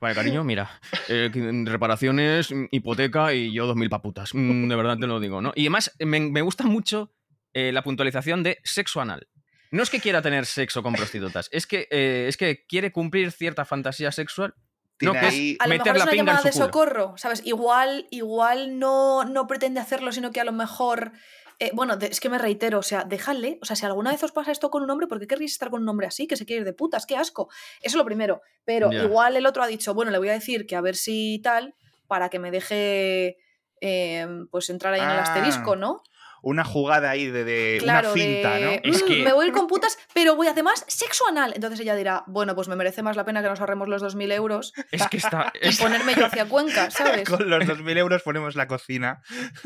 [0.01, 4.31] vale, cariño, mira, eh, que- reparaciones, mm, hipoteca y yo dos mil paputas.
[4.35, 5.53] Mm, de verdad te lo digo, ¿no?
[5.55, 7.13] Y además me, me gusta mucho
[7.53, 9.29] eh, la puntualización de sexo anal.
[9.75, 13.33] No es que quiera tener sexo con prostitutas, es que, eh, es que quiere cumplir
[13.33, 14.55] cierta fantasía sexual.
[15.01, 17.43] No, que ahí- A lo meter mejor es una llamada de socorro, ¿sabes?
[17.45, 21.13] Igual, igual no, no pretende hacerlo, sino que a lo mejor.
[21.61, 23.59] eh, bueno, de- es que me reitero, o sea, déjale.
[23.63, 25.71] O sea, si alguna vez os pasa esto con un hombre, ¿por qué querríais estar
[25.71, 26.27] con un hombre así?
[26.27, 27.49] Que se quiere ir de putas, qué asco.
[27.81, 28.43] Eso es lo primero.
[28.65, 31.41] Pero igual el otro ha dicho, bueno, le voy a decir que a ver si
[31.45, 31.75] tal,
[32.09, 33.37] para que me deje.
[33.81, 36.03] eh, pues entrar ahí en el Ah, asterisco, ¿no?
[36.45, 38.71] Una jugada ahí de, de Claro, una finta, de, ¿no?
[38.97, 41.53] Es "Mm, que- me voy a ir con putas, pero voy además sexo anal.
[41.55, 44.31] Entonces ella dirá, bueno, pues me merece más la pena que nos ahorremos los 2.000
[44.33, 45.53] euros Es que está...
[45.61, 47.29] y es- ponerme yo hacia Cuenca, ¿sabes?
[47.29, 49.23] Con los 2.000 euros ponemos la cocina.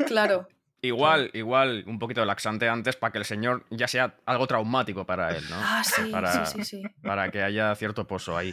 [0.07, 0.47] Claro.
[0.81, 5.05] Igual, igual, un poquito de laxante antes para que el señor ya sea algo traumático
[5.05, 5.57] para él, ¿no?
[5.59, 6.83] Ah, sí, Para- sí, sí, sí.
[7.03, 8.51] para que haya cierto pozo ahí.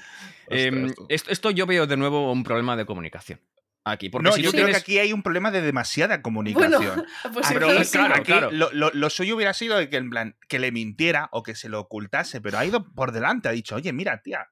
[0.49, 3.41] Ostras, Em, esto, esto yo veo de nuevo un problema de comunicación.
[3.89, 4.83] Aquí, porque no, si yo creo tienes...
[4.83, 7.07] que aquí hay un problema de demasiada Bueno, comunicación.
[7.33, 7.93] pues pero aquí, sí.
[7.93, 8.51] claro, aquí claro.
[8.51, 11.69] Lo, lo- lo suyo hubiera sido que, en plan, que le mintiera o que se
[11.69, 14.49] lo ocultase, pero ha ido por delante, ha dicho, oye, mira, tía.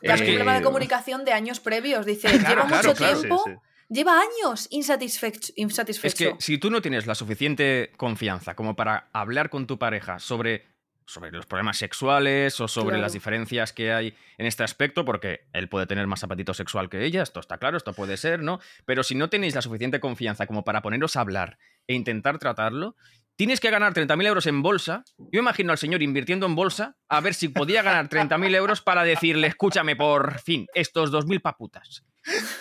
[0.00, 2.06] Claro, es Es un que- problema de comunicación de años previos.
[2.06, 3.52] Dice, Claro, lleva mucho tiempo, sí.
[3.90, 5.52] lleva años insatisfecho.
[5.56, 6.06] insatisfecho.
[6.06, 10.18] Es que si tú no tienes la suficiente confianza como para hablar con tu pareja
[10.18, 10.66] sobre,
[11.06, 13.02] sobre los problemas sexuales o sobre Claro.
[13.02, 17.04] las diferencias que hay en este aspecto, porque él puede tener más apetito sexual que
[17.04, 18.60] ella, esto está claro, esto puede ser, ¿no?
[18.84, 22.94] Pero si no tenéis la suficiente confianza como para poneros a hablar e intentar tratarlo,
[23.36, 25.02] tienes que ganar 30.000 euros en bolsa.
[25.32, 29.02] Yo imagino al señor invirtiendo en bolsa a ver si podía ganar 30.000 euros para
[29.02, 32.04] decirle, escúchame, por fin, estos 2.000 paputas.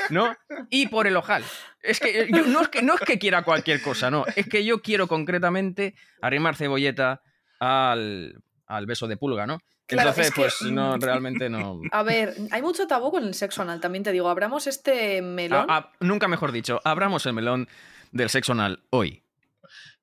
[0.09, 0.33] ¿No?
[0.69, 1.43] Y por el ojal.
[1.83, 4.23] Es que, yo- no, es que no es que quiera cualquier cosa, no.
[4.37, 7.21] Es que yo quiero concretamente arrimar cebolleta
[7.59, 9.59] al, al beso de pulga, ¿no?
[9.85, 11.81] Claro, Entonces, que- pues no, realmente no.
[11.91, 14.29] A ver, hay mucho tabú con el sexo anal, también te digo.
[14.29, 15.65] Abramos este melón.
[15.69, 17.67] Ah, ah, nunca mejor dicho, abramos el melón
[18.11, 19.23] del sexo anal hoy.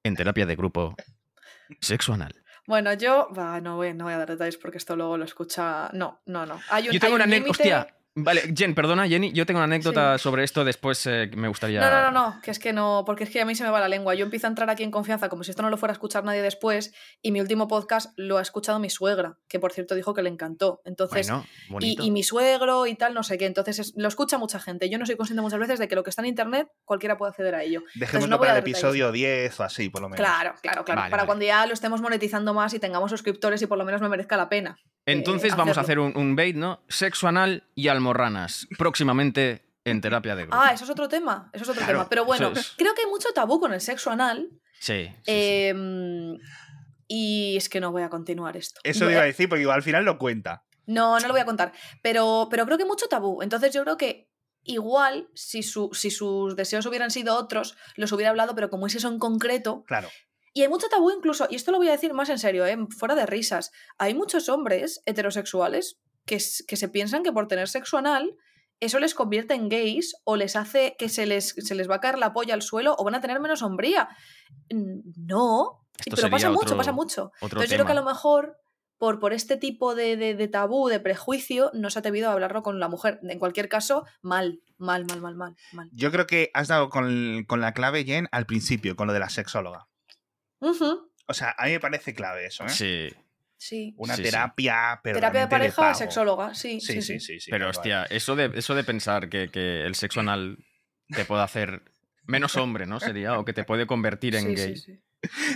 [0.03, 0.95] En terapia de grupo,
[1.81, 2.35] sexo anal.
[2.67, 3.29] Bueno, yo.
[3.37, 5.89] Va, no, voy, no voy a dar detalles porque esto luego lo escucha.
[5.93, 6.61] No, no, no.
[6.71, 7.51] Hay un, Yo tengo hay una un anécdota.
[7.51, 7.96] Hostia.
[8.19, 9.31] Vale, Jen, perdona, Jenny.
[9.33, 11.81] Yo tengo una anécdota sobre esto después eh, que me gustaría.
[11.81, 13.69] No, no, no, no, que es que no, porque es que a mí se me
[13.69, 14.15] va la lengua.
[14.15, 16.25] Yo empiezo a entrar aquí en confianza como si esto no lo fuera a escuchar
[16.25, 20.15] nadie después y mi último podcast lo ha escuchado mi suegra, que por cierto dijo
[20.15, 20.81] que le encantó.
[20.87, 22.03] Entonces, Bueno, y, bonito.
[22.05, 23.45] y mi suegro y tal, no sé qué.
[23.45, 24.89] Entonces es- lo escucha mucha gente.
[24.89, 27.31] Yo no soy consciente muchas veces de que lo que está en internet cualquiera puede
[27.31, 27.83] acceder a ello.
[27.97, 28.79] Dejémoslo no para el dar detalles.
[28.79, 30.25] episodio 10 o así, por lo menos.
[30.27, 31.01] Claro, claro, claro.
[31.03, 31.27] Vale, para vale.
[31.27, 34.39] cuando ya lo estemos monetizando más y tengamos suscriptores y por lo menos me merezca
[34.39, 34.79] la pena.
[35.07, 36.83] Entonces eh, vamos a hacer un, un bait, ¿no?
[36.89, 38.67] Sexo anal y almorranas.
[38.77, 40.59] Próximamente en terapia de grupo.
[40.61, 41.49] Ah, eso es otro tema.
[41.53, 42.09] Eso es otro Claro, tema.
[42.09, 42.75] Pero bueno, es.
[42.77, 44.51] creo que hay mucho tabú con el sexo anal.
[44.81, 45.07] Sí.
[45.07, 45.33] sí, sí.
[45.33, 46.37] em,
[47.09, 48.81] y es que no voy a continuar esto.
[48.83, 50.65] Eso No, te iba a eh, decir, porque igual al final lo cuenta.
[50.87, 51.73] No, no lo voy a contar.
[52.03, 53.43] Pero, pero creo que mucho tabú.
[53.43, 54.29] Entonces yo creo que
[54.65, 58.95] igual, si, su- si sus deseos hubieran sido otros, los hubiera hablado, pero como es
[58.97, 59.85] eso en concreto.
[59.87, 60.09] Claro.
[60.57, 62.79] Y hay mucho tabú incluso, y esto lo voy a decir más en serio, ¿eh?
[62.97, 63.73] fuera de risas.
[63.99, 68.35] Hay muchos hombres heterosexuales que, que se piensan que por tener sexo anal
[68.81, 72.01] eso les convierte en gays o les hace que se les, se les va a
[72.01, 74.09] caer la polla al suelo o van a tener menos hombría.
[74.71, 77.33] No, Esto pero pasa mucho, pasa mucho.
[77.43, 78.57] Entonces yo creo que a lo mejor
[78.99, 82.33] por, por este tipo de, de- de tabú, de prejuicio, no se ha atrevido a
[82.33, 83.19] hablarlo con la mujer.
[83.23, 85.89] En cualquier caso, mal, mal, mal, mal, mal, mal.
[85.93, 89.21] Yo creo que has dado con, con la clave, Jen, al principio, con lo de
[89.21, 89.87] la sexóloga.
[90.61, 92.69] O sea, a mí me parece clave eso, ¿eh?
[92.69, 93.09] Sí.
[93.59, 93.95] Sí.
[93.97, 94.31] Una Sí, sí.
[94.31, 96.81] terapia, pero Terapia de pareja, sexóloga, sí.
[96.81, 97.41] Sí, sí, sí.
[97.41, 100.59] sí, Pero hostia, eso de, eso de pensar que, que el sexo anal
[101.09, 101.83] te puede hacer
[102.25, 103.01] menos hombre, ¿no?
[103.01, 104.77] Sería, o que te puede convertir en Sí, gay.
[104.77, 105.03] sí, sí.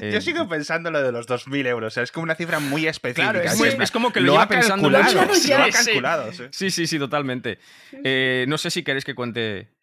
[0.00, 1.92] Eh, Yo sigo pensando lo de los 2.000 euros.
[1.92, 3.30] O sea, es como una cifra muy específica.
[3.32, 5.34] Claro, es, muy- como que lo, lo ha pensando calculado.
[5.44, 5.58] Ya.
[5.58, 5.84] Lo ha Sí, sí.
[5.84, 6.44] calculado, sí.
[6.52, 7.58] Sí, sí, sí, totalmente.
[8.02, 9.76] Eh, no sé si queréis que cuente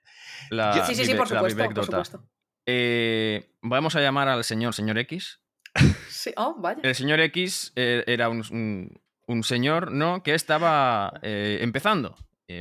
[0.49, 2.27] la, Sí, sí, sí, por supuesto.
[2.69, 5.39] Eh, vamos a llamar al señor, señor X.
[6.09, 6.81] Sí, oh, vaya.
[6.83, 10.23] El señor X eh, era un, un- un señor, ¿no?
[10.23, 12.15] Que estaba eh, empezando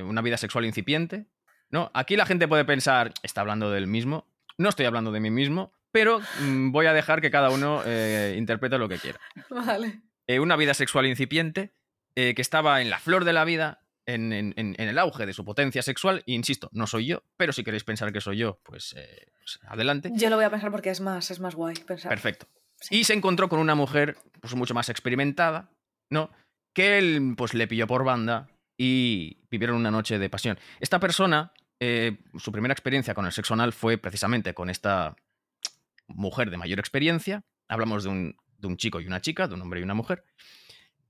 [0.05, 1.27] una vida sexual incipiente,
[1.71, 1.91] ¿no?
[1.95, 4.29] Aquí la gente puede pensar, está hablando del mismo.
[4.59, 7.83] No estoy hablando de mí mismo, pero mm, voy a dejar que cada uno
[8.37, 9.19] interprete lo que quiera.
[9.51, 10.03] Vale.
[10.41, 11.73] Una vida sexual incipiente
[12.15, 15.33] que estaba en la flor de la vida, en, en- en- en el auge de
[15.33, 16.23] su potencia sexual.
[16.27, 20.11] Insisto, no soy yo, pero si queréis pensar que soy yo, pues, eh, pues adelante.
[20.15, 22.09] Yo lo voy a pensar porque es más, es más guay pensar.
[22.11, 22.47] Perfecto.
[22.81, 22.97] Sí.
[23.01, 25.71] Y se encontró con una mujer pues, mucho más experimentada,
[26.11, 26.31] ¿no?
[26.75, 30.59] Que él pues, le pilló por banda y vivieron una noche de pasión.
[30.81, 35.17] Esta persona, eh, su primera experiencia con el sexo anal fue precisamente con esta
[36.07, 37.43] mujer de mayor experiencia.
[37.69, 40.25] Hablamos de un, de un chico y una chica, de un hombre y una mujer.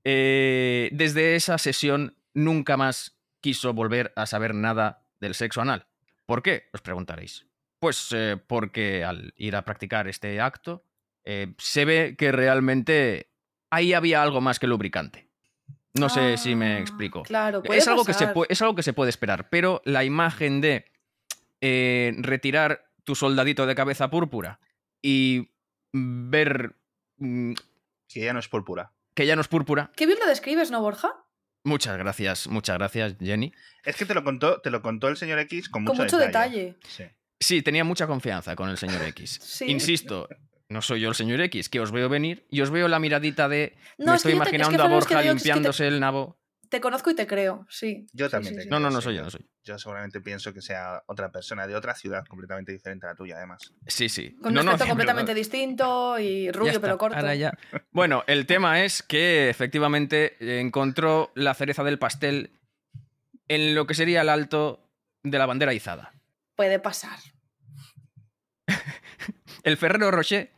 [0.03, 5.87] Eh, desde esa sesión nunca más quiso volver a saber nada del sexo anal.
[6.25, 6.69] ¿Por qué?
[6.73, 7.45] Os preguntaréis.
[7.79, 10.83] Pues eh, porque al ir a practicar este acto,
[11.23, 13.31] eh, se ve que realmente
[13.69, 15.27] ahí había algo más que lubricante.
[15.93, 17.23] No sé si me Ah, explico.
[17.23, 20.61] Claro, puede Es algo, que se es algo que se puede esperar, pero la imagen
[20.61, 20.85] de
[21.61, 24.59] eh, retirar tu soldadito de cabeza púrpura
[25.01, 25.49] y
[25.93, 26.75] ver
[27.17, 27.53] mm,
[28.07, 28.91] Que ya no es púrpura.
[29.15, 29.91] que ya no es púrpura.
[29.95, 31.15] Qué bien lo describes, ¿no, Borja?
[31.67, 33.51] Muchas gracias, muchas gracias, Jenny.
[33.83, 36.17] Es que te lo contó, te lo contó el señor X con mucho, Con mucho
[36.17, 36.75] detalle.
[36.87, 37.03] Sí.
[37.39, 39.39] Sí, tenía mucha confianza con el señor X.
[39.43, 39.65] Sí.
[39.65, 40.29] Insisto,
[40.69, 43.49] no soy yo el señor X, que os veo venir y os veo la miradita
[43.49, 45.33] de No, me es que estoy yo te- es que, imaginando a que Borja digo
[45.33, 46.39] que es que te- limpiándose el nabo.
[46.69, 48.07] Te conozco y te creo, sí.
[48.13, 48.69] Yo también sí, te sí.
[48.69, 49.47] No, no, no soy yo, no soy yo.
[49.63, 53.35] Yo seguramente pienso que sea otra persona de otra ciudad completamente diferente a la tuya,
[53.37, 53.73] además.
[53.87, 54.35] Sí, sí.
[54.41, 57.17] Con No, un no, aspecto completamente distinto y rubio, pero corto.
[57.17, 57.57] ahora ya.
[57.91, 62.51] Bueno, el tema es que efectivamente eh, encontró la cereza del pastel
[63.47, 64.89] en lo que sería el alto
[65.23, 66.11] de la bandera izada.
[66.55, 67.17] Puede pasar.
[69.63, 70.51] El Ferrero Rocher.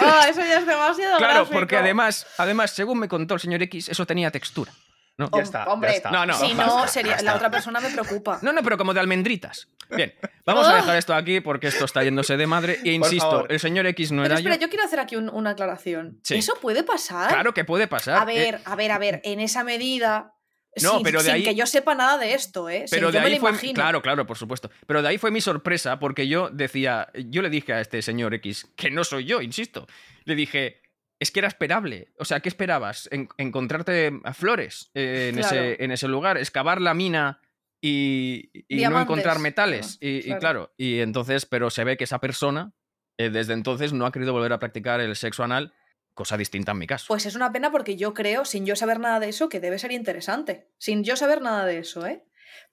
[0.00, 1.58] Ah, eso ya es demasiado Claro, gráfico.
[1.58, 4.72] porque además, además, según me contó el señor X, eso tenía textura.
[5.18, 5.28] ¿No?
[5.34, 6.10] Ya está, hombre, ya está.
[6.10, 6.34] No, no.
[6.34, 8.38] Si no, sería, la otra persona me preocupa.
[8.42, 9.68] No, no, pero como de almendritas.
[9.90, 10.14] Bien,
[10.46, 12.78] vamos a dejar esto aquí porque esto está yéndose de madre.
[12.84, 14.60] E insisto, el señor X no Pero era espera, yo.
[14.62, 16.20] yo quiero hacer aquí un- una aclaración.
[16.22, 16.36] Sí.
[16.36, 17.28] ¿Eso puede pasar?
[17.28, 18.26] Claro que puede pasar.
[18.26, 20.32] A eh, ver, a ver, a ver, en esa medida.
[20.80, 22.86] No, sin, pero de sin ahí- que yo sepa nada de esto, ¿eh?
[22.86, 23.50] Sin- Pero yo de me ahí lo fue.
[23.50, 23.74] imagino.
[23.74, 24.70] Claro, claro, por supuesto.
[24.86, 27.08] Pero de ahí fue mi sorpresa porque yo decía.
[27.26, 29.86] Yo le dije a este señor X, que no soy yo, insisto.
[30.24, 30.80] Le dije.
[31.20, 32.08] Es que era esperable.
[32.18, 33.08] O sea, ¿qué esperabas?
[33.12, 35.56] En- encontrarte a flores eh, en, Claro.
[35.56, 37.40] ese, en ese lugar, excavar la mina
[37.80, 39.98] y, y no encontrar metales.
[39.98, 42.72] claro, y, claro, y entonces, pero se ve que esa persona
[43.18, 45.72] eh, desde entonces no ha querido volver a practicar el sexo anal,
[46.14, 47.06] cosa distinta en mi caso.
[47.08, 49.78] Pues es una pena porque yo creo, sin yo saber nada de eso, que debe
[49.78, 50.68] ser interesante.
[50.78, 52.24] Sin yo saber nada de eso, ¿eh?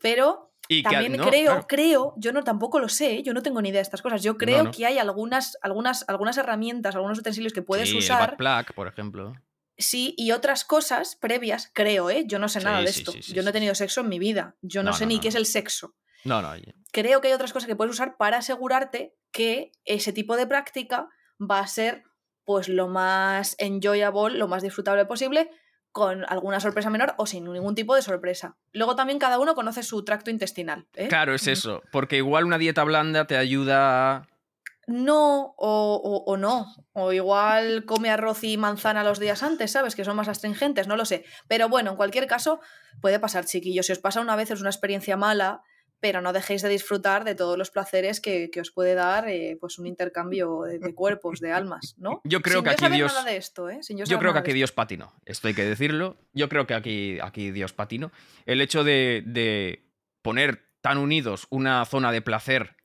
[0.01, 1.67] Pero Y que- También no, creo, claro.
[1.67, 4.21] creo, yo no tampoco lo sé, yo no tengo ni idea de estas cosas.
[4.23, 4.71] Yo creo no.
[4.71, 8.87] que hay algunas, algunas, algunas herramientas, algunos utensilios que puedes Sí, el usar, backplug, por
[8.87, 9.33] ejemplo.
[9.77, 12.23] sí, y otras cosas previas, creo, ¿eh?
[12.27, 13.13] Yo no sé nada de sí, esto.
[13.33, 14.55] yo no he tenido sexo en mi vida.
[14.61, 15.95] Yo no, sé ni qué es el sexo.
[16.25, 16.51] No, no.
[16.91, 21.07] Creo que hay otras cosas que puedes usar para asegurarte que ese tipo de práctica
[21.39, 22.03] va a ser
[22.43, 25.49] pues lo más enjoyable, lo más disfrutable posible,
[25.91, 28.55] con alguna sorpresa menor o sin ningún tipo de sorpresa.
[28.71, 30.85] Luego también cada uno conoce su tracto intestinal.
[30.95, 31.07] ¿eh?
[31.07, 31.81] Claro, es eso.
[31.91, 34.15] Porque igual una dieta blanda te ayuda.
[34.17, 34.27] a-
[34.85, 36.67] No, o, o- o no.
[36.93, 39.95] O igual come arroz y manzana los días antes, ¿sabes?
[39.95, 41.25] Que son más astringentes, no lo sé.
[41.47, 42.59] Pero bueno, en cualquier caso,
[43.01, 43.85] puede pasar, chiquillos.
[43.87, 45.61] Si os pasa una vez es una experiencia mala,
[45.99, 49.57] pero no dejéis de disfrutar de todos los placeres que, que os puede dar eh,
[49.59, 52.21] pues un intercambio de, de cuerpos, de almas, ¿no?
[52.25, 53.79] Yo creo Sin que yo aquí saber Dios- nada de esto, ¿eh?
[53.81, 55.13] Sin yo Yo saber creo que nada aquí de Dios patinó.
[55.25, 56.17] Esto hay que decirlo.
[56.33, 58.11] Yo creo que aquí, aquí Dios patinó.
[58.45, 59.89] El hecho de, de
[60.21, 62.75] poner tan unidos una zona de placer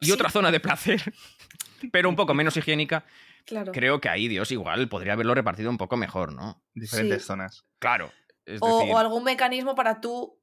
[0.00, 0.12] y Sí.
[0.12, 1.02] otra zona de placer,
[1.92, 3.04] pero un poco menos higiénica.
[3.44, 3.72] Claro.
[3.72, 6.62] creo que ahí Dios igual podría haberlo repartido un poco mejor, ¿no?
[6.74, 7.26] Diferentes Sí.
[7.28, 7.64] zonas.
[7.78, 8.12] Claro.
[8.44, 10.38] Es O, decir, o algún mecanismo para tú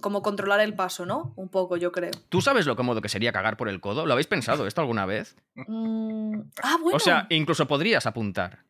[0.00, 1.32] como controlar el paso, ¿no?
[1.36, 2.10] Un poco, yo creo.
[2.28, 4.06] ¿tú sabes lo cómodo que sería cagar por el codo?
[4.06, 5.36] ¿Lo habéis pensado esto alguna vez?
[5.54, 6.96] Mm, Ah, bueno.
[6.96, 8.64] O sea, incluso podrías apuntar.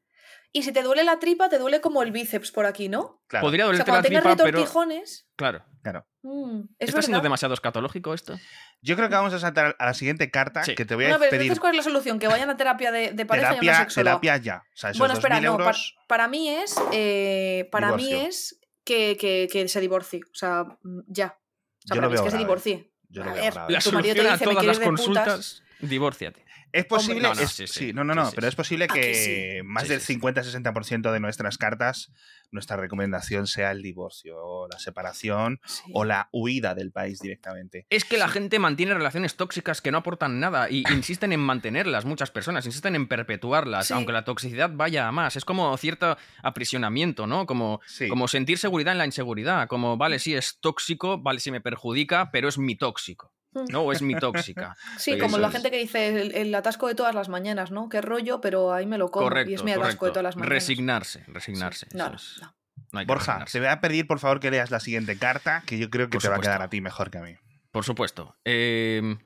[0.56, 3.20] Y si te duele la tripa, te duele como el bíceps por aquí, ¿no?
[3.26, 3.44] Claro.
[3.44, 4.46] Podría O sea, dolerte cuando la tengas tripa, pero...
[4.58, 5.26] retortijones.
[5.34, 5.64] Claro.
[5.82, 6.06] claro.
[6.22, 8.38] mm, es ¿Está siendo demasiado escatológico esto?
[8.80, 10.76] Yo creo que vamos a saltar a la siguiente carta Sí.
[10.76, 12.20] que te voy a No, pero pedir entonces, ¿cuál es la solución?
[12.20, 14.56] Que vayan a terapia de, de pareja y a terapia, una terapia ya.
[14.72, 15.52] O sea, esos Bueno, espera, 2.000 no.
[15.54, 15.96] euros.
[16.06, 16.76] Para, mí es.
[16.92, 20.20] eh, para mí es que, que- que se divorcie.
[20.30, 21.26] O sea, mm, ya.
[21.26, 22.44] O sea, Yo para lo mí es que se grave.
[22.44, 22.92] divorcie.
[23.08, 23.72] Yo a lo veo ver, grave.
[23.72, 25.24] La tu marido te a dice, "Me todas quieres las de putas".
[25.24, 26.43] consultas, divórciate.
[26.74, 27.78] Es posible, no, no, es- sí, sí.
[27.86, 30.20] sí, no, no, no, pero es posible Ah, que, más del sí, sí.
[30.20, 32.10] 50-60% de nuestras cartas,
[32.50, 35.60] nuestra recomendación sea el divorcio, o la separación
[35.92, 37.86] o la huida del país directamente.
[37.90, 42.04] Es que la gente mantiene relaciones tóxicas que no aportan nada y insisten en mantenerlas,
[42.04, 45.36] muchas personas, insisten en perpetuarlas, aunque la toxicidad vaya a más.
[45.36, 47.46] Es como cierto aprisionamiento, ¿no?
[47.46, 49.68] Como, como sentir seguridad en la inseguridad.
[49.68, 53.32] Como, vale, sí, es tóxico, vale, sí me perjudica, pero es mi tóxico.
[53.54, 53.64] Mm.
[53.70, 54.76] No, es mi tóxica.
[54.98, 55.52] Sí, como la es.
[55.52, 57.88] gente que dice el, el atasco de todas las mañanas, ¿no?
[57.88, 59.26] Qué rollo, pero ahí me lo como.
[59.26, 59.50] correcto.
[59.50, 60.04] y es mi atasco correcto.
[60.06, 60.50] de todas las mañanas.
[60.50, 61.86] Resignarse, resignarse.
[61.90, 61.96] Sí.
[61.96, 63.52] No, no, Borja, resignarse.
[63.52, 66.18] te voy a pedir por favor que leas la siguiente carta, que yo creo que
[66.18, 67.36] Por te va a quedar a ti mejor que a mí.
[67.70, 68.36] Por supuesto.
[68.44, 69.16] Eh,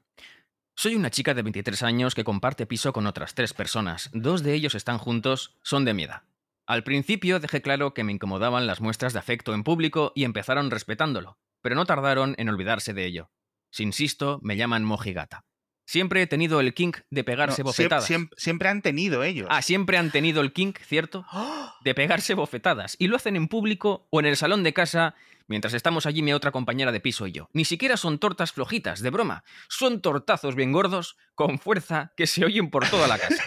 [0.77, 4.11] soy una chica de 23 años que comparte piso con otras tres personas.
[4.12, 6.23] Dos de ellos están juntos, son de mi edad.
[6.67, 10.71] Al principio dejé claro que me incomodaban las muestras de afecto en público y empezaron
[10.71, 13.31] respetándolo, pero no tardaron en olvidarse de ello.
[13.70, 15.44] Si insisto, me llaman mojigata.
[15.87, 18.09] Siempre he tenido el kink de pegarse No, bofetadas.
[18.11, 19.46] siem- siempre han tenido ellos.
[19.50, 21.24] Ah, siempre han tenido el kink, ¿cierto?
[21.33, 21.72] ¡Oh!
[21.85, 22.94] de pegarse bofetadas.
[22.98, 25.14] Y lo hacen en público o en el salón de casa
[25.46, 27.48] mientras estamos allí mi otra compañera de piso y yo.
[27.54, 29.44] Ni siquiera son tortas flojitas, de broma.
[29.70, 33.42] Son tortazos bien gordos, con fuerza, que se oyen por toda la casa.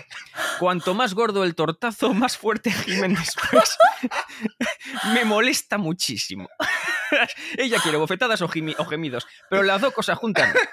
[0.58, 3.78] Cuanto más gordo el tortazo, más fuerte gimen después.
[5.14, 6.50] Me molesta muchísimo.
[7.58, 10.54] Ella quiere bofetadas o, gimi- o gemidos, pero las dos cosas juntas.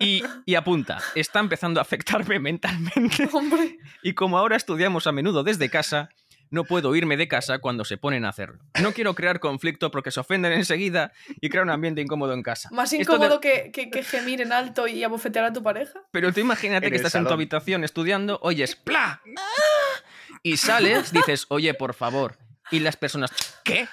[0.00, 3.28] Y, y apunta, está empezando a afectarme mentalmente.
[3.32, 3.78] Hombre.
[4.02, 6.08] Y como ahora estudiamos a menudo desde casa,
[6.50, 8.60] no puedo irme de casa cuando se ponen a hacerlo.
[8.80, 12.68] No quiero crear conflicto porque se ofenden enseguida y crear un ambiente incómodo en casa.
[12.72, 16.00] Más de- incómodo que, que, que gemir en alto y abofetear a tu pareja.
[16.12, 19.20] Pero tú imagínate En que estás en tu habitación estudiando, oyes ¡pla!
[20.44, 22.38] Y sales, dices, oye, por favor.
[22.70, 23.32] Y las personas,
[23.64, 23.88] ¿qué?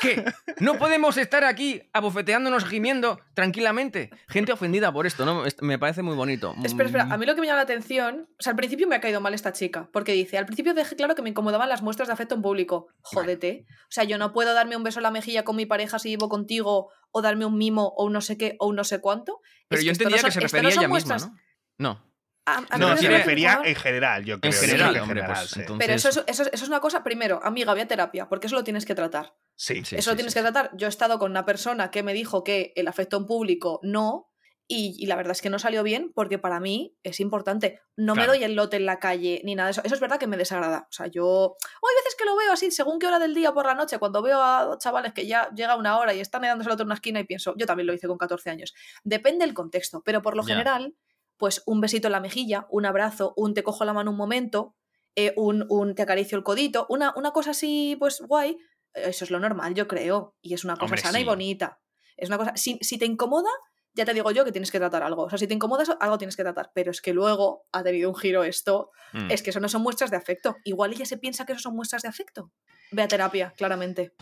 [0.00, 0.24] ¿Qué?
[0.60, 4.10] No podemos estar aquí abofeteándonos, gimiendo tranquilamente.
[4.28, 5.44] Gente ofendida por esto, ¿no?
[5.60, 6.54] Me parece muy bonito.
[6.62, 8.86] Espera, espera, Mm, a mí lo que me llama la atención, o sea, al principio
[8.86, 11.68] me ha caído mal esta chica, porque dice, al principio dejé claro que me incomodaban
[11.68, 12.88] las muestras de afecto en público.
[13.00, 13.64] Jódete.
[13.68, 16.10] O sea, yo no puedo darme un beso en la mejilla con mi pareja si
[16.10, 19.00] vivo contigo, o darme un mimo, o un no sé qué, o un no sé
[19.00, 19.40] cuánto.
[19.68, 21.36] Pero Es yo no entendía que se no refería a ella misma, ¿no?
[21.78, 22.07] No.
[22.54, 24.52] A- a mí No, me se refería en general, yo creo.
[24.52, 25.60] En yo general, creo que hombre, general, pues sí.
[25.60, 25.86] entonces...
[25.86, 28.46] Pero eso, es- eso, es- eso es una cosa, primero, amiga, ve a terapia, porque
[28.46, 29.34] eso lo tienes que tratar.
[29.56, 29.84] Sí.
[29.84, 30.70] Sí, eso lo tienes sí, que tratar.
[30.76, 34.26] Yo he estado con una persona que me dijo que el afecto en público no,
[34.70, 37.80] y, y la verdad es que no salió bien, porque para mí es importante.
[37.96, 38.32] No Claro.
[38.32, 39.80] me doy el lote en la calle ni nada de eso.
[39.82, 40.86] Eso es verdad que me desagrada.
[40.90, 41.24] O sea, yo.
[41.26, 41.56] o
[41.88, 44.20] hay veces que lo veo así, según qué hora del día por la noche, cuando
[44.20, 46.88] veo a dos chavales que ya llega una hora y están dándose el otro en
[46.88, 48.74] una esquina y pienso, yo también lo hice con 14 años.
[49.04, 50.48] Depende del contexto, pero por lo Ya.
[50.48, 50.94] general,
[51.38, 54.74] pues un besito en la mejilla, un abrazo, un te cojo la mano un momento,
[55.14, 58.58] eh, un, un te acaricio el codito, una, una cosa así, pues guay,
[58.94, 60.36] eso es lo normal, yo creo.
[60.42, 61.80] Y es una cosa Hombre, sana y bonita.
[62.16, 62.52] Es una cosa.
[62.56, 63.50] Si, si te incomoda,
[63.94, 65.24] ya te digo yo que tienes que tratar algo.
[65.24, 66.70] O sea, si te incomoda eso, algo tienes que tratar.
[66.74, 68.90] Pero es que luego ha tenido un giro esto.
[69.12, 69.30] Mm.
[69.30, 70.56] Es que eso no son muestras de afecto.
[70.64, 72.50] Igual ella se piensa que eso son muestras de afecto.
[72.90, 74.14] Ve a terapia, claramente.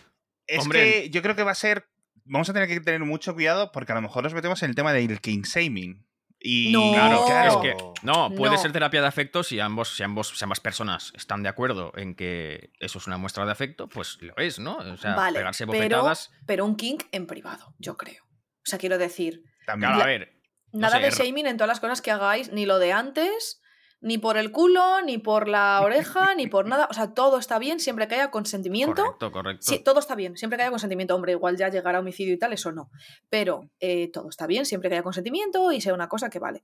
[0.46, 0.80] Es Hombre.
[0.80, 1.88] que yo creo que va a ser
[2.26, 4.74] vamos a tener que tener mucho cuidado porque a lo mejor nos metemos en el
[4.74, 6.05] tema del king shaming.
[6.48, 6.92] Y No.
[6.92, 7.50] Claro, Claro.
[7.50, 8.58] es que no, puede No.
[8.62, 12.14] ser terapia de afecto si ambos, si ambos, si ambas personas están de acuerdo en
[12.14, 14.76] que eso es una muestra de afecto, pues lo es, ¿no?
[14.76, 16.30] O sea, vale, pegarse pero, bofetadas.
[16.46, 18.22] pero un kink en privado, yo creo.
[18.24, 19.90] O sea, quiero decir, también.
[19.90, 20.32] Claro, La- a ver.
[20.72, 23.60] no nada sé, de shaming en todas las cosas que hagáis, ni lo de antes,
[24.06, 26.86] ni por el culo, ni por la oreja, ni por nada.
[26.90, 29.02] O sea, todo está bien siempre que haya consentimiento.
[29.02, 29.66] Correcto, correcto.
[29.66, 31.14] Sí, todo está bien, siempre que haya consentimiento.
[31.14, 32.90] Hombre, igual ya llegará a homicidio y tal, eso no.
[33.28, 36.62] Pero eh, todo está bien, siempre que haya consentimiento y sea una cosa que vale.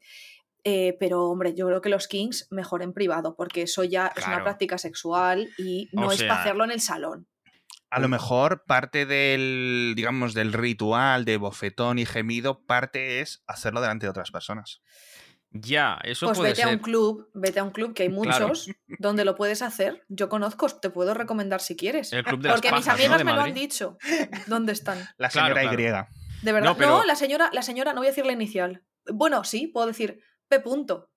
[0.64, 4.24] Eh, pero, hombre, yo creo que los kings mejor en privado, porque eso ya es
[4.26, 7.26] una práctica sexual y no O es sea- para hacerlo en el salón.
[7.90, 13.82] A lo mejor parte del, digamos, del ritual de bofetón y gemido, parte es hacerlo
[13.82, 14.80] delante de otras personas.
[15.54, 16.70] Ya, eso Pues puede vete ser.
[16.70, 18.48] a un club, vete a un club que hay Claro.
[18.48, 20.02] muchos donde lo puedes hacer.
[20.08, 22.12] Yo conozco, te puedo recomendar si quieres.
[22.12, 23.04] El club de las Porque mis pajas, ¿no?
[23.04, 23.98] amigas me lo han dicho.
[24.46, 24.98] ¿Dónde están?
[25.18, 25.74] La señora claro.
[25.74, 25.76] Y.
[26.42, 26.68] De verdad.
[26.70, 28.82] No, pero- la señora, la señora, no voy a decir la inicial.
[29.12, 30.60] Bueno, sí, puedo decir P.
[30.60, 31.10] Punto.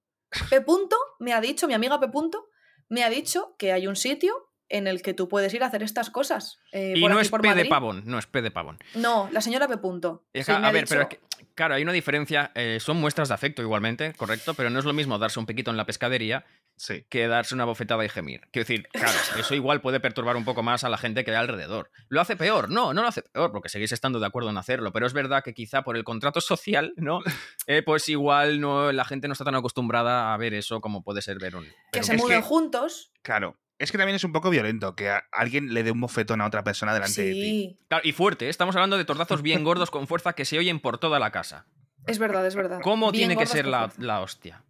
[0.50, 0.62] P.
[0.62, 2.08] Punto me ha dicho, mi amiga P.
[2.10, 2.48] Punto,
[2.90, 5.84] me ha dicho que hay un sitio en el que tú puedes ir a hacer
[5.84, 6.58] estas cosas.
[6.72, 8.78] eh, Y por no aquí, es por P de pavón, no es P de pavón.
[8.96, 9.78] No, la señora P.
[9.78, 10.24] Punto.
[10.34, 12.52] Es que, a ver, pero es dicho- que, claro, hay una diferencia.
[12.56, 15.70] eh, son muestras de afecto igualmente, correcto, pero no es lo mismo darse un piquito
[15.72, 16.46] en la pescadería
[16.78, 17.06] Sí.
[17.10, 18.42] que darse una bofetada y gemir.
[18.52, 21.38] Quiero decir, claro, eso igual puede perturbar un poco más a la gente que hay
[21.38, 21.92] alrededor.
[22.10, 22.70] ¿Lo hace peor?
[22.70, 25.44] No, no lo hace peor, porque seguís estando de acuerdo en hacerlo, pero es verdad
[25.44, 27.20] que quizá por el contrato social, ¿no?
[27.68, 31.22] Eh, pues igual no, la gente no está tan acostumbrada a ver eso como puede
[31.24, 31.64] ser ver un...
[31.64, 33.12] ver que un- se muden que- juntos.
[33.24, 33.58] Claro.
[33.78, 36.46] Es que también es un poco violento que a- alguien le dé un bofetón a
[36.48, 37.42] otra persona delante de ti.
[37.42, 38.50] Sí, Claro, y fuerte, ¿eh?
[38.50, 41.66] estamos hablando de tortazos bien gordos con fuerza que se oyen por toda la casa.
[42.08, 42.80] es verdad, es verdad.
[42.82, 44.64] ¿Cómo Bien tiene que ser la, la hostia?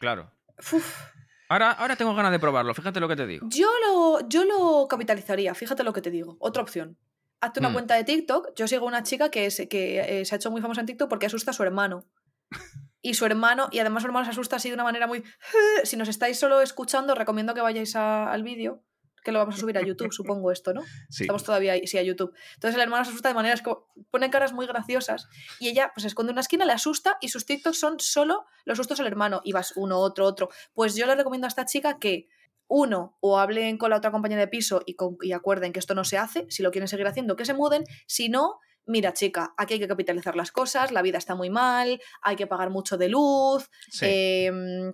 [0.00, 0.30] Claro.
[0.72, 1.06] Uf.
[1.48, 3.46] Ahora, ahora tengo ganas de probarlo, fíjate lo que te digo.
[3.50, 6.36] Yo lo, yo lo capitalizaría, fíjate lo que te digo.
[6.40, 6.96] Otra opción.
[7.40, 7.72] Hazte una Mm.
[7.74, 8.48] cuenta de TikTok.
[8.56, 11.08] Yo sigo una chica que, es, que eh, se ha hecho muy famosa en TikTok
[11.08, 12.04] porque asusta a su hermano.
[13.02, 15.22] Y su hermano, y además su hermano se asusta así de una manera muy...
[15.84, 18.82] Si nos estáis solo escuchando, recomiendo que vayáis a- al vídeo,
[19.24, 20.82] que lo vamos a subir a YouTube, supongo esto, ¿no?
[21.10, 21.24] Sí.
[21.24, 22.32] Estamos todavía ahí, sí, a YouTube.
[22.54, 23.86] Entonces el hermano se asusta de maneras como...
[24.10, 25.28] Pone caras muy graciosas.
[25.60, 28.44] Y ella pues se esconde en una esquina, le asusta y sus TikToks son solo
[28.64, 29.40] los sustos al hermano.
[29.44, 30.48] Y vas uno, otro, otro.
[30.72, 32.28] Pues yo le recomiendo a esta chica que
[32.68, 35.94] uno, o hablen con la otra compañera de piso y, con- y acuerden que esto
[35.94, 39.54] no se hace, si lo quieren seguir haciendo, que se muden, si no, mira chica,
[39.56, 42.96] aquí hay que capitalizar las cosas, la vida está muy mal, hay que pagar mucho
[42.98, 44.06] de luz, Sí.
[44.08, 44.92] eh,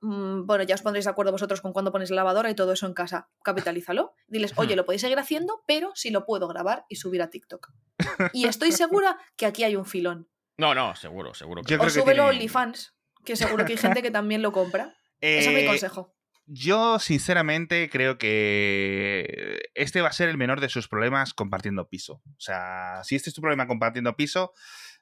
[0.00, 2.86] bueno, ya os pondréis de acuerdo vosotros con cuándo ponéis la lavadora y todo eso
[2.86, 6.96] en casa, capitalízalo, diles, oye, lo podéis seguir haciendo, pero si lo puedo grabar y
[6.96, 7.70] subir a TikTok.
[8.34, 10.28] Y estoy segura que aquí hay un filón.
[10.58, 11.62] No, no, seguro, seguro.
[11.62, 14.52] Que Yo O súbelo a tiene- OnlyFans, que seguro que hay gente que también lo
[14.52, 14.94] compra.
[15.20, 16.13] Ese es mi Eh, consejo.
[16.46, 22.14] Yo, sinceramente, creo que este va a ser el menor de sus problemas compartiendo piso.
[22.26, 24.52] O sea, si este es tu problema compartiendo piso,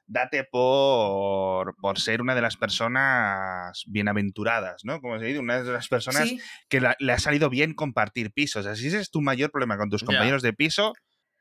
[0.05, 5.01] date por, por ser una de las personas bienaventuradas, ¿no?
[5.01, 6.39] Como se dice, una de las personas Sí,
[6.69, 8.59] que la- le ha salido bien compartir piso.
[8.59, 10.05] O sea, si ese es tu mayor problema con tus Ya.
[10.07, 10.93] compañeros de piso,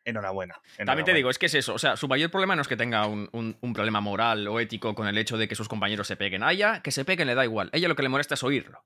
[0.05, 0.57] enhorabuena.
[0.85, 1.75] También te digo, es que es eso.
[1.75, 4.59] O sea, su mayor problema no es que tenga un, un- un problema moral o
[4.59, 6.43] ético con el hecho de que sus compañeros se peguen.
[6.43, 7.71] A ella, que se peguen le da igual.
[7.73, 8.85] A ella lo que le molesta es oírlo.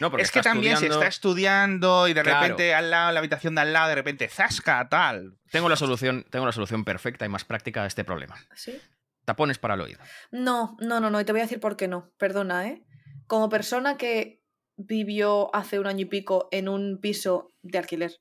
[0.00, 2.40] No, porque Es que también estudiando- está estudiando y de Claro.
[2.42, 5.38] repente al lado, en la habitación de al lado, de repente, zasca, tal.
[5.50, 8.36] Tengo la solución, tengo la solución perfecta y más práctica a este problema.
[8.54, 8.80] sí.
[9.24, 9.98] Tapones para el oído.
[10.30, 12.10] No, no, no, no, y te voy a decir por qué no.
[12.16, 12.82] Perdona, ¿eh?
[13.26, 14.40] Como persona que
[14.78, 18.12] vivió hace un año y pico en un piso de alquiler,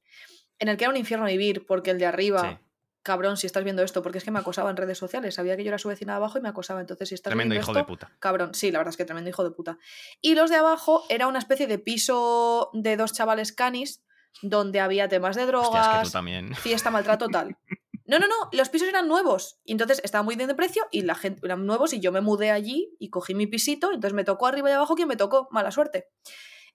[0.59, 2.65] en el que era un infierno vivir, porque el de arriba, Sí.
[3.07, 5.63] Cabrón, si estás viendo esto, porque es que me acosaba en redes sociales, sabía que
[5.63, 7.71] yo era su vecina de abajo y me acosaba, entonces si estás Tremendo viendo hijo
[7.71, 8.11] esto, de puta.
[8.19, 9.79] cabrón, sí, la verdad es que tremendo hijo de puta.
[10.19, 14.03] Y los de abajo era una especie de piso de dos chavales canis,
[14.41, 16.53] donde había temas de Hostia, es que drogas, tú también.
[16.55, 17.57] fiesta, maltrato, tal.
[18.05, 19.59] No, no, no, los pisos eran nuevos.
[19.63, 22.21] Y entonces estaba muy bien de precio y la gente eran nuevos y yo me
[22.21, 23.87] mudé allí y cogí mi pisito.
[23.87, 26.09] Entonces me tocó arriba y abajo quien me tocó, mala suerte.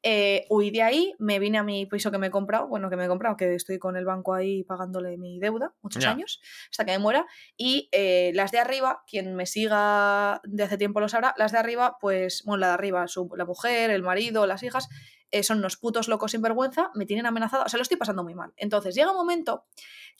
[0.04, 2.96] Eh, huí de ahí, me vine a mi piso que me he comprado, bueno, que
[2.96, 6.40] me he comprado, que estoy con el banco ahí pagándole mi deuda muchos años,
[6.70, 7.26] hasta que me muera.
[7.56, 11.58] Y eh, las de arriba, quien me siga de hace tiempo lo sabrá, las de
[11.58, 14.88] arriba, pues, bueno, la de arriba, su- la mujer, el marido, las hijas,
[15.30, 18.24] eh, son unos putos locos sin vergüenza, me tienen amenazado, o sea, lo estoy pasando
[18.24, 18.52] muy mal.
[18.56, 19.66] Entonces llega un momento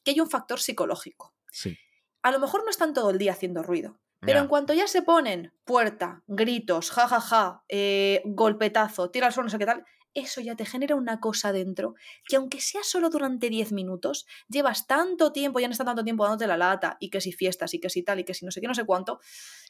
[0.05, 1.35] que hay un factor psicológico.
[1.51, 1.77] Sí.
[2.23, 5.03] A lo mejor no están todo el día haciendo ruido, pero en cuanto ya se
[5.03, 10.55] ponen puerta, gritos, jajaja, eh, golpetazo, tira al suelo, no sé qué tal, eso ya
[10.57, 11.95] te genera una cosa dentro
[12.29, 16.25] que aunque sea solo durante 10 minutos, llevas tanto tiempo, ya no está tanto tiempo
[16.25, 18.51] dándote la lata, y que si fiestas, y que si tal, y que si no
[18.51, 19.21] sé qué, no sé cuánto,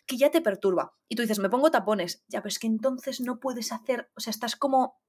[0.05, 0.95] que ya te perturba.
[1.09, 4.21] Y tú dices, me pongo tapones, ya, pero es que entonces no puedes hacer, o
[4.21, 5.01] sea, estás como...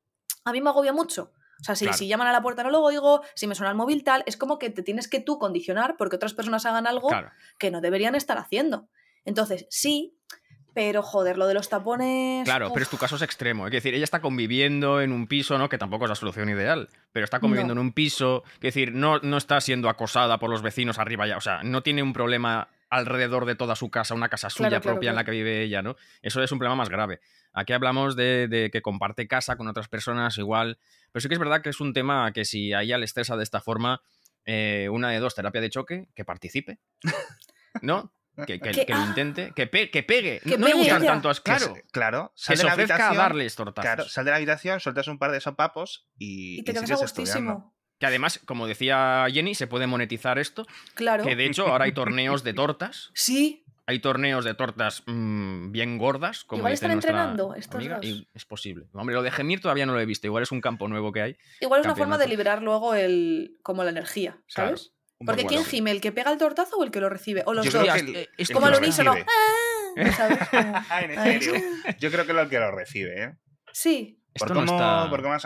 [0.46, 1.32] A mí me agobia mucho.
[1.62, 1.98] O sea, si, Claro.
[1.98, 4.38] si llaman a la puerta no lo oigo, si me suena el móvil tal, es
[4.38, 7.32] como que te tienes que tú condicionar porque otras personas hagan algo Claro.
[7.58, 8.89] que no deberían estar haciendo.
[9.26, 10.17] Entonces, sí,
[10.74, 12.43] pero joder, lo de los tapones...
[12.45, 13.67] Claro, uf, pero es tu caso es extremo.
[13.67, 15.69] Es decir, ella está conviviendo en un piso, ¿no?
[15.69, 16.89] Que tampoco es la solución ideal.
[17.11, 17.82] Pero está conviviendo No.
[17.82, 18.43] en un piso.
[18.55, 21.38] Es decir, no, no está siendo acosada por los vecinos arriba ya.
[21.38, 24.82] O sea, no tiene un problema alrededor de toda su casa, una casa suya Claro,
[24.82, 25.95] claro, propia en la que vive ella, ¿no?
[26.21, 27.21] Eso es un problema más grave.
[27.51, 30.80] Aquí hablamos de, de que comparte casa con otras personas igual.
[31.11, 33.38] Pero sí que es verdad que es un tema que si a ella le estresa
[33.38, 34.01] de esta forma,
[34.45, 36.80] eh, una de dos, terapia de choque, que participe.
[37.82, 38.11] ¿No?
[38.47, 39.05] Que, que- Que- que lo ah.
[39.07, 40.39] intente, que, pe- que pegue.
[40.39, 41.11] Que no le gustan ella.
[41.13, 41.73] tanto, Que claro.
[41.91, 42.31] claro.
[42.36, 43.17] Que Sal se de la ofrezca a habitación.
[43.23, 43.84] darles tortazos.
[43.86, 46.95] Claro, sal de la habitación, sueltas un par de sopapos y, Y te quedas a
[46.95, 47.75] gustísimo.
[47.99, 50.65] Que además, como decía Jenny, se puede monetizar esto.
[50.95, 51.23] Claro.
[51.23, 53.11] Que de hecho ahora hay torneos de tortas.
[53.13, 58.05] Sí, Hay torneos de tortas mm, bien gordas, como Igual están entrenando estos amiga, dos.
[58.05, 58.88] y es posible.
[58.93, 60.25] Hombre, lo de gemir todavía no lo he visto.
[60.25, 61.38] Igual es un campo nuevo que hay.
[61.59, 64.38] igual es una forma de liberar luego el como la energía.
[64.47, 64.93] ¿sabes?
[65.26, 65.91] Porque ¿quién gime?
[65.91, 67.43] ¿El que pega el tortazo o el que lo recibe?
[67.45, 67.88] O los Yo dos.
[67.95, 69.14] el- es el como lo unísono.
[69.16, 69.95] ¡Ah!
[70.89, 71.39] Ah, ¿en Ay.
[71.41, 71.61] serio?
[71.99, 73.34] Yo creo que lo que lo recibe, ¿eh?
[73.74, 75.09] Sí, Esto por no cómo, está...
[75.09, 75.38] por cómo.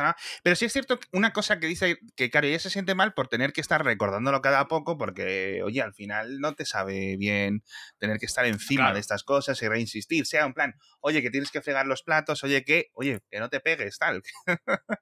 [0.43, 3.13] Pero sí es cierto que una cosa que dice que, claro, ella se siente mal
[3.13, 7.63] por tener que estar recordándolo cada poco, porque, oye, al final no te sabe bien
[7.97, 8.93] tener que estar encima Claro.
[8.95, 10.25] de estas cosas y reinsistir.
[10.25, 13.49] Sea un plan, oye, que tienes que fregar los platos, oye, que, oye, que no
[13.49, 14.21] te pegues, tal.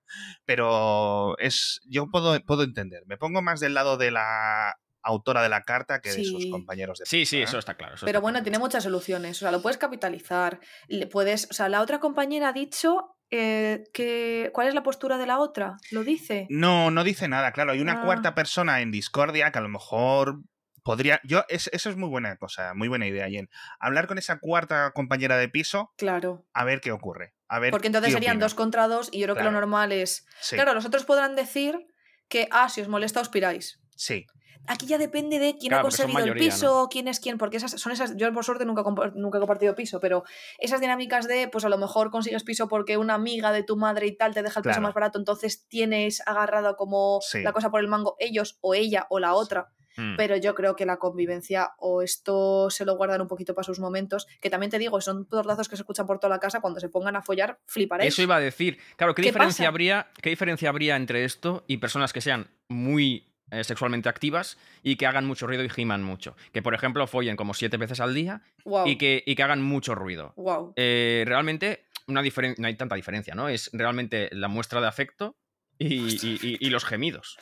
[0.46, 1.82] Pero es.
[1.86, 3.04] Yo puedo, puedo entender.
[3.06, 6.98] Me pongo más del lado de la autora de la carta que de sus compañeros
[6.98, 7.60] de Sí, sí, piso, eso ¿eh?
[7.60, 7.94] está claro.
[7.94, 8.44] eso pero está bueno, claro.
[8.44, 9.38] tiene muchas soluciones.
[9.38, 10.60] O sea, lo puedes capitalizar.
[10.88, 14.50] Le puedes, o sea, la otra compañera ha dicho eh, que.
[14.54, 15.78] ¿Cuál es la postura de la otra?
[15.92, 16.48] ¿Lo dice?
[16.50, 17.72] No, no dice nada, claro.
[17.72, 18.06] Hay una Ah.
[18.06, 20.42] cuarta persona en discordia que a lo mejor
[20.84, 21.20] podría.
[21.24, 23.50] Yo, es- eso es muy buena cosa, muy buena idea, Jen.
[23.80, 26.46] Hablar con esa cuarta compañera de piso, Claro.
[26.54, 27.34] a ver qué ocurre.
[27.48, 28.46] A ver Porque entonces serían opina.
[28.46, 30.26] dos contra dos y yo creo que lo normal es.
[30.42, 31.88] Sí, Claro, los otros podrán decir
[32.28, 33.80] que, ah, si os molesta, os piráis.
[33.96, 34.26] sí.
[34.68, 37.72] Aquí ya depende de quién Claro, ha conseguido el piso, quién es quién, porque esas
[37.80, 38.16] son esas.
[38.18, 38.84] Yo, por suerte, nunca,
[39.16, 40.24] nunca he compartido piso, pero
[40.58, 44.08] esas dinámicas de, pues a lo mejor consigues piso porque una amiga de tu madre
[44.08, 47.42] y tal te deja el piso más barato, entonces tienes agarrado como Sí.
[47.42, 49.72] la cosa por el mango ellos o ella o la otra.
[49.98, 50.18] Mm.
[50.18, 53.80] Pero yo creo que la convivencia o esto se lo guardan un poquito para sus
[53.80, 56.82] momentos, que también te digo, son tortazos que se escuchan por toda la casa, cuando
[56.82, 58.14] se pongan a follar, fliparéis.
[58.14, 58.78] Eso iba a decir.
[58.98, 59.70] Claro, ¿qué, ¿Qué diferencia pasa?
[59.70, 64.96] habría, ¿qué diferencia habría entre esto y personas que sean muy eh, sexualmente activas y
[64.96, 66.36] que hagan mucho ruido y giman mucho?
[66.54, 68.88] Que, por ejemplo, follen como siete veces al día Wow.
[68.88, 70.34] y, que, y que hagan mucho ruido.
[70.36, 70.74] Wow.
[70.76, 73.50] Eh, realmente una no hay tanta diferencia, ¿no?
[73.50, 75.36] Es realmente la muestra de afecto
[75.80, 77.38] y, y- y- y los gemidos.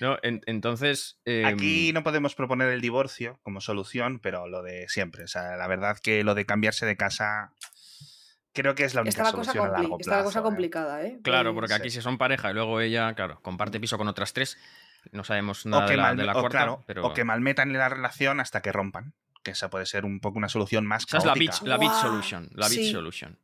[0.00, 0.18] ¿no?
[0.22, 1.20] En- entonces...
[1.24, 5.24] em, Aquí no podemos proponer el divorcio como solución, pero lo de siempre.
[5.24, 7.52] O sea, la verdad que lo de cambiarse de casa
[8.62, 10.38] creo que es la única Está la, cosa solución a largo está la cosa plazo,
[10.38, 10.50] ¿eh?
[10.50, 11.18] complicada, ¿eh?
[11.22, 14.32] Claro, Pues- porque aquí si son pareja y luego ella, claro, comparte piso con otras
[14.32, 14.58] tres,
[15.12, 17.06] no sabemos O nada que, de la, mal- de la o, cuarta, claro, pero...
[17.06, 19.14] o que malmetan la relación hasta que rompan.
[19.46, 21.88] Que esa puede ser un poco una solución más Esa es la bitch, la bitch
[21.88, 22.48] Guau, solution.
[22.54, 22.90] La bitch sí.
[22.90, 23.38] solution.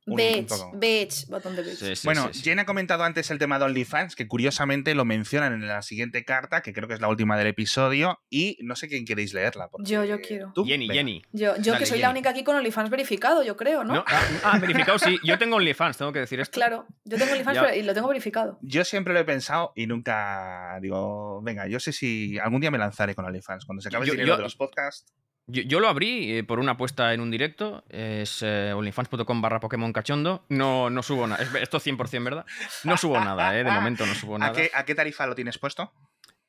[0.74, 1.64] bitch, botón de.
[1.76, 2.44] Sí, sí, Bueno, sí, sí.
[2.44, 6.24] Jen ha comentado antes el tema de OnlyFans, que curiosamente lo mencionan en la siguiente
[6.24, 9.68] carta, que creo que es la última del episodio, y no sé quién queréis leerla.
[9.68, 10.50] porque- Yo, yo quiero.
[10.56, 10.64] ¿Tú?
[10.64, 10.94] Jenny, Venga.
[10.98, 11.22] Jenny.
[11.32, 13.94] Yo, yo Dale, que soy la única aquí con OnlyFans verificado, yo creo, ¿no?
[13.94, 14.04] ¿No?
[14.08, 15.20] Ah, ah, verificado, sí.
[15.22, 16.52] Yo tengo OnlyFans, tengo que decir esto.
[16.54, 18.58] Claro, yo tengo OnlyFans pero- y lo tengo verificado.
[18.62, 22.78] Yo siempre lo he pensado y nunca digo, venga, yo sé si algún día me
[22.78, 23.64] lanzaré con OnlyFans.
[23.66, 25.06] Cuando se acabe Yo- el dinero yo- de los podcasts.
[25.48, 27.84] Yo, yo lo abrí eh, por una apuesta en un directo.
[27.88, 30.44] Es eh, onlyfans.com barra Pokémon cachondo.
[30.48, 31.42] No, no subo nada.
[31.42, 32.44] Es- Esto es 100% verdad.
[32.84, 33.64] No subo nada, ¿eh?
[33.64, 34.52] De momento no subo ¿A nada.
[34.52, 35.92] qué, ¿A qué tarifa lo tienes puesto?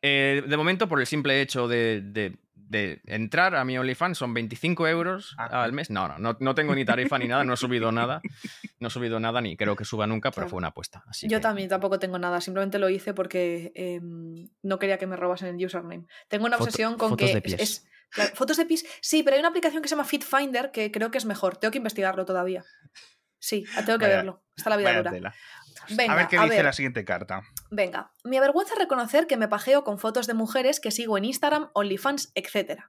[0.01, 4.33] Eh, de momento, por el simple hecho de, de- de entrar a mi OnlyFans, son
[4.33, 5.63] 25 euros Ah.
[5.63, 5.91] al mes.
[5.91, 8.19] No, no, no, no tengo ni tarifa ni nada, no he subido nada.
[8.79, 11.03] No he subido nada ni creo que suba nunca, pero fue una apuesta.
[11.07, 15.05] Así Yo que- también tampoco tengo nada, simplemente lo hice porque em, no quería que
[15.05, 16.05] me robasen el username.
[16.29, 17.61] Tengo una Foto- obsesión con fotos que de es- pies.
[17.61, 17.92] es- claro,
[18.35, 18.85] fotos de pies.
[19.01, 21.57] Sí, pero hay una aplicación que se llama FitFinder que creo que es mejor.
[21.57, 22.63] Tengo que investigarlo todavía.
[23.39, 24.43] Sí, tengo que Vaya- verlo.
[24.55, 25.11] Está la vida dura.
[25.11, 25.35] tela.
[25.89, 26.65] Venga, a ver qué a dice ver.
[26.65, 27.41] la siguiente carta.
[27.69, 31.69] Venga, me avergüenza reconocer que me pajeo con fotos de mujeres que sigo en Instagram,
[31.73, 32.83] OnlyFans, etc.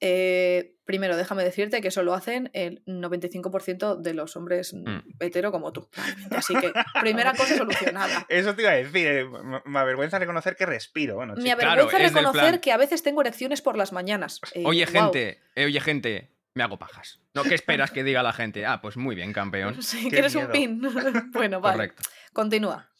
[0.00, 5.52] Eh, primero, déjame decirte que eso lo hacen el 95% de los hombres mm, hetero
[5.52, 5.88] como tú.
[6.30, 8.26] Así que, primera cosa solucionada.
[8.28, 9.06] Eso te iba a decir.
[9.06, 9.26] eh,
[9.66, 11.16] Me, avergüenza reconocer que respiro.
[11.16, 11.54] Bueno, Me.
[11.54, 14.40] Claro, avergüenza reconocer que a veces tengo erecciones por las mañanas.
[14.54, 17.20] Eh, Oye, gente, eh, oye, gente, me hago pajas.
[17.34, 17.44] ¿No?
[17.44, 18.66] ¿Qué esperas que diga la gente?
[18.66, 19.82] Ah, pues muy bien, campeón.
[19.82, 20.82] Sí, Qué ¿Quieres un pin?
[21.32, 21.76] bueno, vale.
[21.76, 22.02] Correcto.
[22.32, 22.90] Continúa.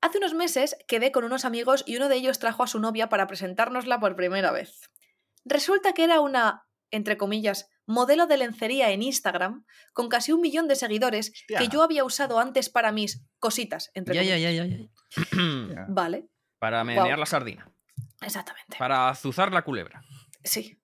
[0.00, 3.08] Hace unos meses quedé con unos amigos y uno de ellos trajo a su novia
[3.08, 4.90] para presentárnosla por primera vez.
[5.48, 10.66] Resulta que era una, entre comillas, modelo de lencería en Instagram con casi un millón
[10.66, 11.58] de seguidores Hostia.
[11.60, 14.54] que yo había usado antes para mis cositas, entre Ya, ya, comillas.
[14.56, 15.86] ya, ya, ya.
[15.88, 16.26] Vale,
[16.58, 17.70] Para menear la sardina.
[18.20, 18.76] exactamente.
[18.76, 20.02] Para azuzar la culebra.
[20.42, 20.78] Sí.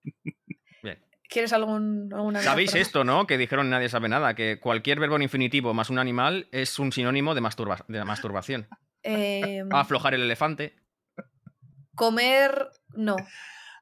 [0.83, 1.05] Bien.
[1.29, 3.27] ¿Quieres algún, alguna ¿Sabéis esto, no?
[3.27, 6.93] Que dijeron nadie sabe nada, que cualquier verbo en infinitivo más un animal es un
[6.93, 8.69] sinónimo de, masturba- de masturbación.
[9.03, 10.77] Eh, Aflojar el elefante.
[11.95, 13.17] comer, no.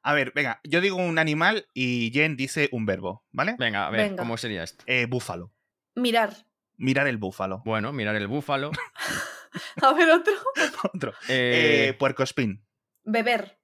[0.03, 3.55] A ver, venga, yo digo un animal y Jen dice un verbo, ¿vale?
[3.59, 4.23] Venga, a ver, Venga.
[4.23, 4.83] ¿cómo sería esto?
[4.87, 5.53] Eh, búfalo.
[5.95, 6.33] Mirar.
[6.77, 7.61] Mirar el búfalo.
[7.65, 8.71] Bueno, mirar el búfalo.
[9.81, 10.33] A ver, otro.
[10.93, 11.11] Otro.
[11.27, 12.57] eh, Eh.
[13.03, 13.59] Beber.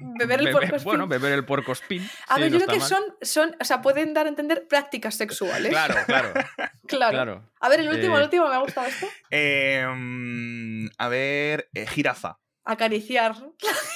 [0.00, 0.84] Beber el beber- puercoespín.
[0.84, 2.08] Bueno, beber el puerco spin.
[2.28, 2.88] A sí, ver, no yo creo que mal.
[2.88, 5.70] son, son, o sea, pueden dar a entender prácticas sexuales.
[5.70, 6.32] Claro, claro,
[6.86, 7.10] claro.
[7.12, 7.50] claro.
[7.60, 9.06] A ver, el último, Eh, el último, me ha gustado esto.
[9.30, 12.38] Eh, mm, a ver, eh, jirafa.
[12.70, 13.34] Acariciar.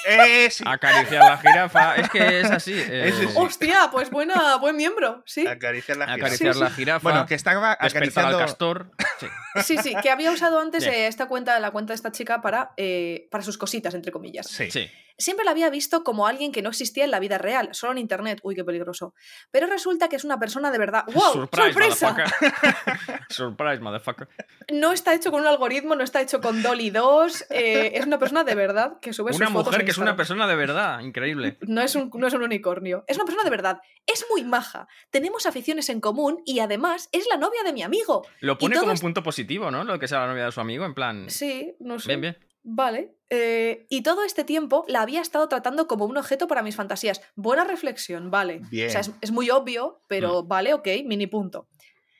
[0.07, 0.65] Eh, sí.
[0.67, 1.95] Acariciar la jirafa.
[1.95, 2.75] Es que es así.
[2.77, 3.13] eh.
[3.37, 5.47] Hostia, pues buena, buen miembro, sí.
[5.47, 6.27] Acariciar la jirafa.
[6.27, 6.75] acariciar Sí, la sí.
[6.75, 7.09] jirafa.
[7.09, 8.37] Bueno, que estaba acariciando...
[8.37, 8.91] al castor.
[9.21, 9.27] Sí.
[9.63, 12.73] Sí, sí, que había usado antes eh, esta cuenta, la cuenta de esta chica para,
[12.77, 14.49] eh, para sus cositas, entre comillas.
[14.49, 14.71] Sí.
[14.71, 14.91] sí.
[15.17, 17.99] Siempre la había visto como alguien que no existía en la vida real, solo en
[17.99, 18.41] internet.
[18.43, 19.15] Uy, qué peligroso.
[19.51, 21.05] Pero resulta que es una persona de verdad.
[21.15, 21.33] ¡Wow!
[21.33, 22.11] Surprise, ¡Sorpresa!
[22.13, 23.21] motherfucker.
[23.29, 24.29] Surprise, motherfucker.
[24.73, 27.47] No está hecho con un algoritmo, no está hecho con Dolly 2.
[27.51, 30.17] eh, es una persona de verdad que sube Una sus fotos mujer que es una
[30.17, 31.01] persona de verdad.
[31.01, 31.59] Increíble.
[31.75, 33.05] No es, un, no es un unicornio.
[33.09, 33.81] Es una persona de verdad.
[34.07, 34.87] Es muy maja.
[35.11, 38.27] Tenemos aficiones en común y además es la novia de mi amigo.
[38.41, 39.83] Lo pone como un punto positivo, ¿no?
[39.85, 41.31] Lo que sea la novia de su amigo, en plan.
[41.31, 42.09] Sí, no sé.
[42.09, 42.39] Bien, bien.
[42.67, 43.15] Vale.
[43.31, 47.21] eh, y todo este tiempo la había estado tratando como un objeto para mis fantasías.
[47.37, 48.61] Buena reflexión, vale.
[48.71, 48.89] Bien.
[48.89, 50.49] O sea, es, es muy obvio, pero Mm.
[50.49, 51.67] vale, ok, mini punto.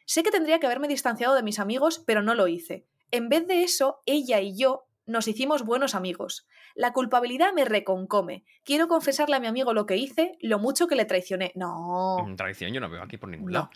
[0.07, 2.85] Sé que tendría que haberme distanciado de mis amigos, pero no lo hice.
[3.11, 6.47] En vez de eso, ella y yo nos hicimos buenos amigos.
[6.75, 8.45] La culpabilidad me reconcome.
[8.65, 11.53] Quiero confesarle a mi amigo lo que hice, lo mucho que le traicioné.
[11.55, 12.17] No.
[12.27, 13.59] Mm, Traición yo no veo aquí por ningún No.
[13.61, 13.71] lado.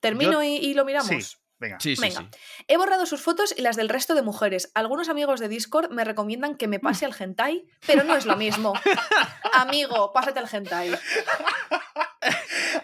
[0.00, 1.08] Termino y, y lo miramos.
[1.08, 1.78] Sí, venga.
[1.78, 2.20] Sí, sí, Venga.
[2.32, 2.64] sí.
[2.66, 4.72] He borrado sus fotos y las del resto de mujeres.
[4.74, 8.36] Algunos amigos de Discord me recomiendan que me pase al hentai, pero no es lo
[8.36, 8.72] mismo.
[9.52, 10.90] Amigo, pásate al hentai.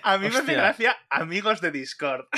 [0.03, 2.27] A mí me hace gracia amigos de Discord.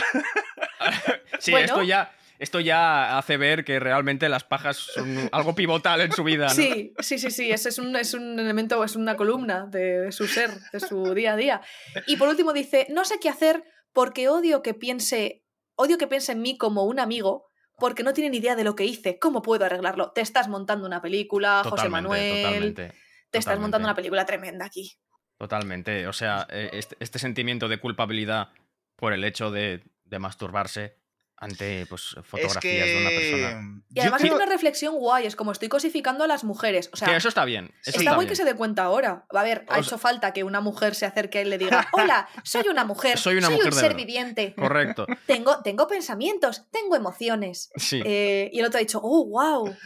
[1.40, 1.66] Sí, Bueno.
[1.66, 2.12] esto ya.
[2.40, 6.50] Esto ya hace ver que realmente las pajas son algo pivotal en su vida, ¿no?
[6.54, 7.50] Sí, sí, sí, sí.
[7.50, 11.14] Ese es un, es un elemento, es una columna de, de su ser, de su
[11.14, 11.60] día a día.
[12.06, 15.42] Y por último dice: No sé qué hacer porque odio que piense.
[15.78, 17.46] Odio que piense en mí como un amigo.
[17.80, 19.20] Porque no tiene ni idea de lo que hice.
[19.20, 20.10] ¿Cómo puedo arreglarlo?
[20.10, 22.42] Te estás montando una película, José Manuel.
[22.42, 22.92] totalmente.
[23.30, 24.98] Te estás montando una película tremenda aquí.
[25.38, 26.08] Totalmente.
[26.08, 28.48] O sea, eh, este, este sentimiento de culpabilidad
[28.96, 30.96] por el hecho de, de masturbarse
[31.40, 32.84] ante pues, fotografías es que...
[32.84, 33.82] de una persona.
[33.90, 36.90] Y Yo además creo- hay una reflexión guay, es como estoy cosificando a las mujeres.
[36.92, 37.66] O sea, que eso está bien.
[37.82, 38.28] eso está está guay bien.
[38.30, 39.24] que se dé cuenta ahora.
[39.30, 42.28] A ver, ha O hecho falta que una mujer se acerque y le diga, hola,
[42.42, 43.96] soy una mujer, Soy una mujer un ser verdad".
[43.96, 45.06] viviente, Correcto.
[45.26, 47.70] tengo, tengo pensamientos, tengo emociones.
[47.76, 48.02] Sí.
[48.04, 49.76] Eh, y el otro ha dicho, oh, wow.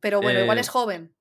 [0.00, 1.12] Pero bueno, Eh, igual es joven.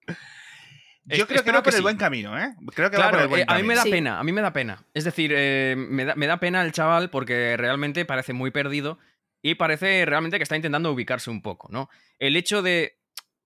[1.05, 1.81] Yo Es- creo que va por que el sí.
[1.81, 2.55] buen camino, ¿eh?
[2.73, 3.75] Creo que va por Claro, el buen eh, a mí me camino.
[3.75, 3.89] da Sí.
[3.91, 4.85] pena, a mí me da pena.
[4.93, 8.99] Es decir, eh, me, da, me da pena el chaval porque realmente parece muy perdido
[9.43, 11.89] y parece realmente que está intentando ubicarse un poco, ¿no?
[12.17, 12.97] El hecho de...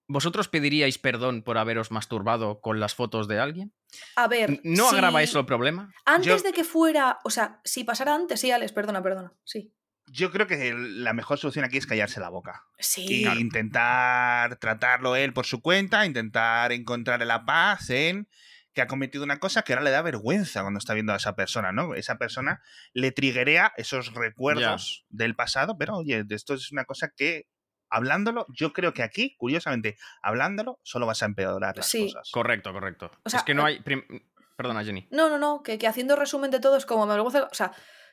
[0.09, 3.73] ¿Vosotros pediríais perdón por haberos masturbado con las fotos de alguien?
[4.15, 4.61] A ver.
[4.63, 5.93] ¿No si- agrava eso el problema?
[6.05, 9.33] Antes Yo- de que fuera, o sea, si pasara antes, sí, Alex, perdona, perdona.
[9.43, 9.73] Sí.
[10.05, 12.63] Yo creo que la mejor solución aquí es callarse la boca.
[12.79, 13.25] Sí.
[13.25, 18.29] y intentar tratarlo él por su cuenta, intentar encontrar la paz en
[18.77, 21.35] que ha cometido una cosa que ahora le da vergüenza cuando está viendo a esa
[21.35, 21.95] persona, ¿no?
[21.95, 22.61] Esa persona
[22.93, 27.47] le triguea esos recuerdos del pasado, pero oye, esto es una cosa que
[27.89, 32.03] hablándolo, yo creo que aquí, curiosamente, hablándolo, solo vas a empeorar las Sí.
[32.05, 32.29] cosas.
[32.31, 33.09] Correcto, correcto.
[33.25, 33.79] O sea, es que no eh, hay...
[33.81, 34.05] prim-
[34.55, 35.07] Perdona, Jenny.
[35.09, 37.47] No, no, no, que, que haciendo resumen de todo es como me vergüenza.
[37.51, 37.71] O sea,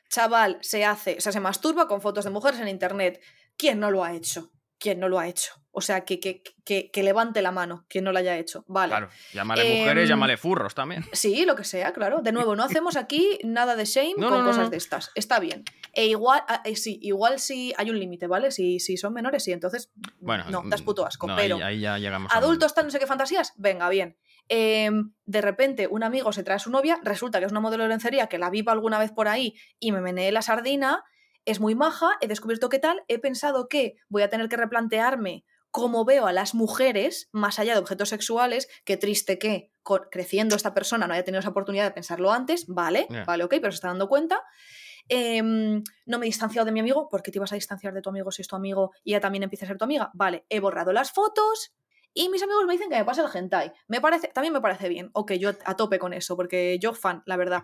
[0.09, 3.21] chaval, se hace, o sea, se masturba con fotos de mujeres en internet.
[3.55, 4.51] ¿Quién no lo ha hecho?
[4.77, 5.53] ¿Quién no lo ha hecho?
[5.71, 8.63] O sea, que, que, que, que levante la mano, quien no lo haya hecho.
[8.67, 8.91] Vale.
[8.91, 11.03] Claro, llámale mujeres, Em, llámale furros también.
[11.11, 12.21] Sí, lo que sea, claro.
[12.21, 14.69] De nuevo, no hacemos aquí nada de shame No, con no, cosas no.
[14.69, 15.11] de estas.
[15.15, 15.63] Está bien.
[15.93, 18.51] E igual, ah, eh, sí, igual sí hay un límite, ¿vale?
[18.51, 19.91] Si, si son menores, sí, entonces.
[20.19, 21.27] Bueno, no, das puto asco.
[21.35, 24.17] pero ahí, ahí ya llegamos a adultos, tal, no sé qué fantasías, venga, bien.
[24.47, 27.83] Em, de repente, un amigo se trae a su novia, resulta que es una modelo
[27.83, 31.03] de lencería que la viva alguna vez por ahí y me meneé la sardina,
[31.45, 35.45] es muy maja, he descubierto qué tal, he pensado que voy a tener que replantearme
[35.71, 39.71] cómo veo a las mujeres más allá de objetos sexuales, qué triste que
[40.09, 43.25] creciendo esta persona no haya tenido esa oportunidad de pensarlo antes, vale, Ya.
[43.25, 44.41] vale, ok, pero se está dando cuenta.
[45.07, 48.09] Em, no me he distanciado de mi amigo, porque te ibas a distanciar de tu
[48.09, 50.09] amigo si es tu amigo y ella también empieza a ser tu amiga.
[50.13, 51.75] Vale, he borrado las fotos
[52.13, 53.71] y mis amigos me dicen que me pase el hentai.
[53.87, 55.09] Me parece, también me parece bien.
[55.13, 57.63] Ok, yo a tope con eso, porque yo fan, la verdad.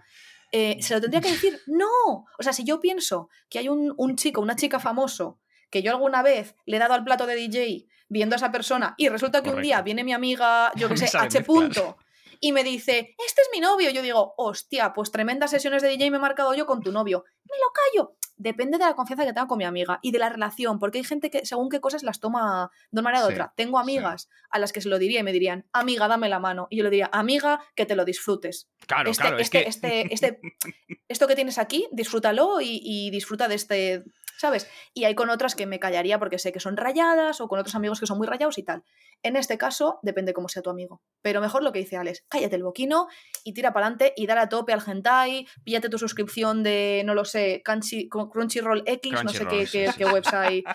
[0.51, 1.59] Eh, ¿Se lo tendría que decir?
[1.67, 2.25] No.
[2.37, 5.39] O sea, si yo pienso que hay un, un chico, una chica famoso
[5.69, 8.93] que yo alguna vez le he dado al plato de DJ viendo a esa persona
[8.97, 11.41] y resulta que un día viene mi amiga, yo que sé, H.
[11.43, 11.97] Punto,
[12.41, 13.89] y me dice, este es mi novio.
[13.91, 17.23] Yo digo, hostia, pues tremendas sesiones de DJ me he marcado yo con tu novio.
[17.45, 20.29] Me lo callo depende de la confianza que tenga con mi amiga y de la
[20.29, 23.53] relación, porque hay gente que según qué cosas las toma de una manera u otra.
[23.55, 26.67] Tengo amigas a las que se lo diría y me dirían, amiga, dame la mano.
[26.69, 28.69] Y yo le diría, amiga, que te lo disfrutes.
[28.87, 30.01] Claro, este, claro, este, es que...
[30.01, 30.39] este, este,
[31.07, 34.03] esto que tienes aquí, disfrútalo y disfruta de este,
[34.41, 34.67] ¿sabes?
[34.95, 37.75] Y hay con otras que me callaría porque sé que son rayadas o con otros
[37.75, 38.83] amigos que son muy rayados y tal.
[39.21, 41.03] En este caso, depende cómo sea tu amigo.
[41.21, 43.07] Pero mejor lo que dice Alex, cállate el boquino
[43.43, 47.13] y tira para adelante y dale a tope al hentai, píllate tu suscripción de, no
[47.13, 50.65] lo sé, Crunchyroll X, no sé qué, website,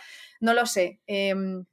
[0.40, 1.00] no lo sé.
[1.08, 1.64] Em,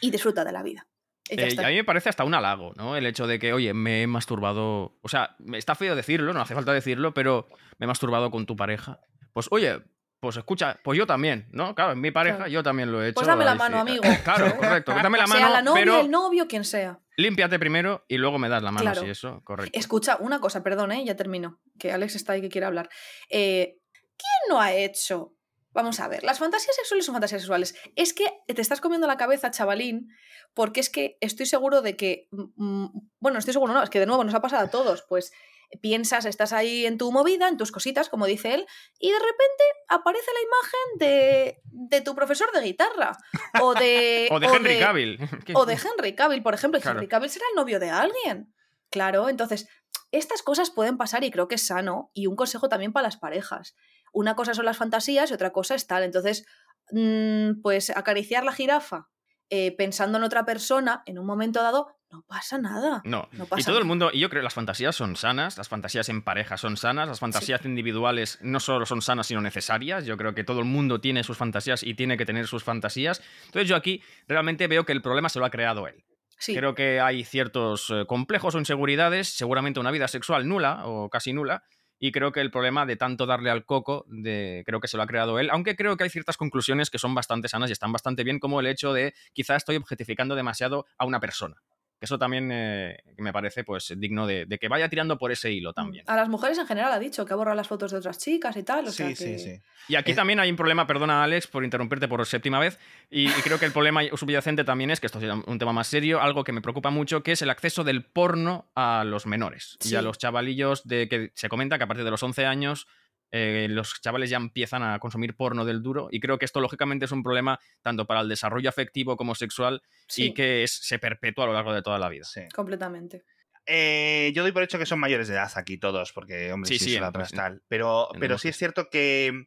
[0.00, 0.86] y disfruta de la vida.
[1.30, 2.96] Eh, a mí me parece hasta un halago, ¿no?
[2.96, 4.98] El hecho de que, oye, me he masturbado.
[5.02, 7.48] O sea, está feo decirlo, no hace falta decirlo, pero
[7.78, 9.00] me he masturbado con tu pareja.
[9.32, 9.80] Pues, oye,
[10.20, 11.74] pues escucha, pues yo también, ¿no?
[11.74, 13.14] Claro, en mi pareja yo también lo he hecho.
[13.14, 14.02] Pues dame la mano, amigo.
[14.24, 14.92] Claro, correcto.
[14.92, 15.40] Dame la mano.
[15.40, 17.00] Sea la novia, pero el novio, quien sea.
[17.16, 19.02] Límpiate primero y luego me das la mano, Claro.
[19.02, 19.78] sí, eso, correcto.
[19.78, 21.04] Escucha, una cosa, perdón, ¿eh?
[21.04, 21.60] ya termino.
[21.78, 22.88] Que Alex está ahí que quiere hablar.
[23.30, 25.34] Eh, ¿Quién no ha hecho?
[25.72, 27.74] Vamos a ver, las fantasías sexuales son fantasías sexuales.
[27.96, 30.08] Es que te estás comiendo la cabeza, chavalín,
[30.52, 32.28] porque es que estoy seguro de que.
[32.32, 32.86] mm,
[33.20, 35.04] bueno, estoy seguro, no, es que de nuevo nos ha pasado a todos.
[35.08, 35.32] Pues
[35.80, 38.66] piensas, estás ahí en tu movida, en tus cositas, como dice él,
[38.98, 43.16] y de repente aparece la imagen de, de tu profesor de guitarra.
[43.60, 44.28] O de.
[44.32, 45.18] O de Henry Cavill.
[45.54, 46.80] O de Henry Cavill, por ejemplo.
[46.80, 46.98] Claro.
[46.98, 48.52] Henry Cavill será el novio de alguien.
[48.90, 49.68] Claro, entonces,
[50.10, 52.10] estas cosas pueden pasar y creo que es sano.
[52.14, 53.76] Y un consejo también para las parejas.
[54.12, 56.02] Una cosa son las fantasías y otra cosa es tal.
[56.02, 56.44] Entonces,
[56.90, 59.08] mm, pues acariciar la jirafa
[59.52, 63.02] eh, pensando en otra persona en un momento dado, no pasa nada.
[63.04, 63.28] No.
[63.32, 65.68] No y pasa todo el mundo, y yo creo que las fantasías son sanas, las
[65.68, 70.04] fantasías en pareja son sanas, las fantasías individuales no solo son sanas, sino necesarias.
[70.04, 73.22] Yo creo que todo el mundo tiene sus fantasías y tiene que tener sus fantasías.
[73.46, 76.04] Entonces yo aquí realmente veo que el problema se lo ha creado él.
[76.38, 81.10] Sí, Creo que hay ciertos eh, complejos o inseguridades, seguramente una vida sexual nula o
[81.10, 81.62] casi nula,
[81.98, 85.02] y creo que el problema de tanto darle al coco, de, creo que se lo
[85.02, 87.92] ha creado él, aunque creo que hay ciertas conclusiones que son bastante sanas y están
[87.92, 91.56] bastante bien, como el hecho de quizá estoy objetificando demasiado a una persona.
[92.00, 95.52] Que eso también eh, me parece pues digno de, de que vaya tirando por ese
[95.52, 96.02] hilo también.
[96.08, 98.56] A las mujeres en general ha dicho que ha borrado las fotos de otras chicas
[98.56, 98.86] y tal.
[98.86, 99.60] O Sí, sí, que- sí.
[99.88, 100.14] Y aquí Eh.
[100.14, 102.78] también hay un problema, perdona Alex por interrumpirte por séptima vez,
[103.10, 105.88] y, y creo que el problema subyacente también es, que esto es un tema más
[105.88, 109.76] serio, algo que me preocupa mucho, que es el acceso del porno a los menores
[109.84, 112.86] y a los chavalillos de que se comenta que a partir de los 11 años
[113.32, 117.04] eh, los chavales ya empiezan a consumir porno del duro y creo que esto lógicamente
[117.04, 120.98] es un problema tanto para el desarrollo afectivo como sexual Sí, y que es- se
[120.98, 122.24] perpetúa a lo largo de toda la vida.
[122.24, 122.42] Sí.
[122.54, 123.24] completamente.
[123.66, 126.78] Eh, yo doy por hecho que son mayores de edad aquí todos, porque, hombre, Sí,
[126.78, 127.62] sí, sí, en- tal.
[127.68, 129.44] Pero, pero sí es cierto que.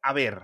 [0.00, 0.40] A ver.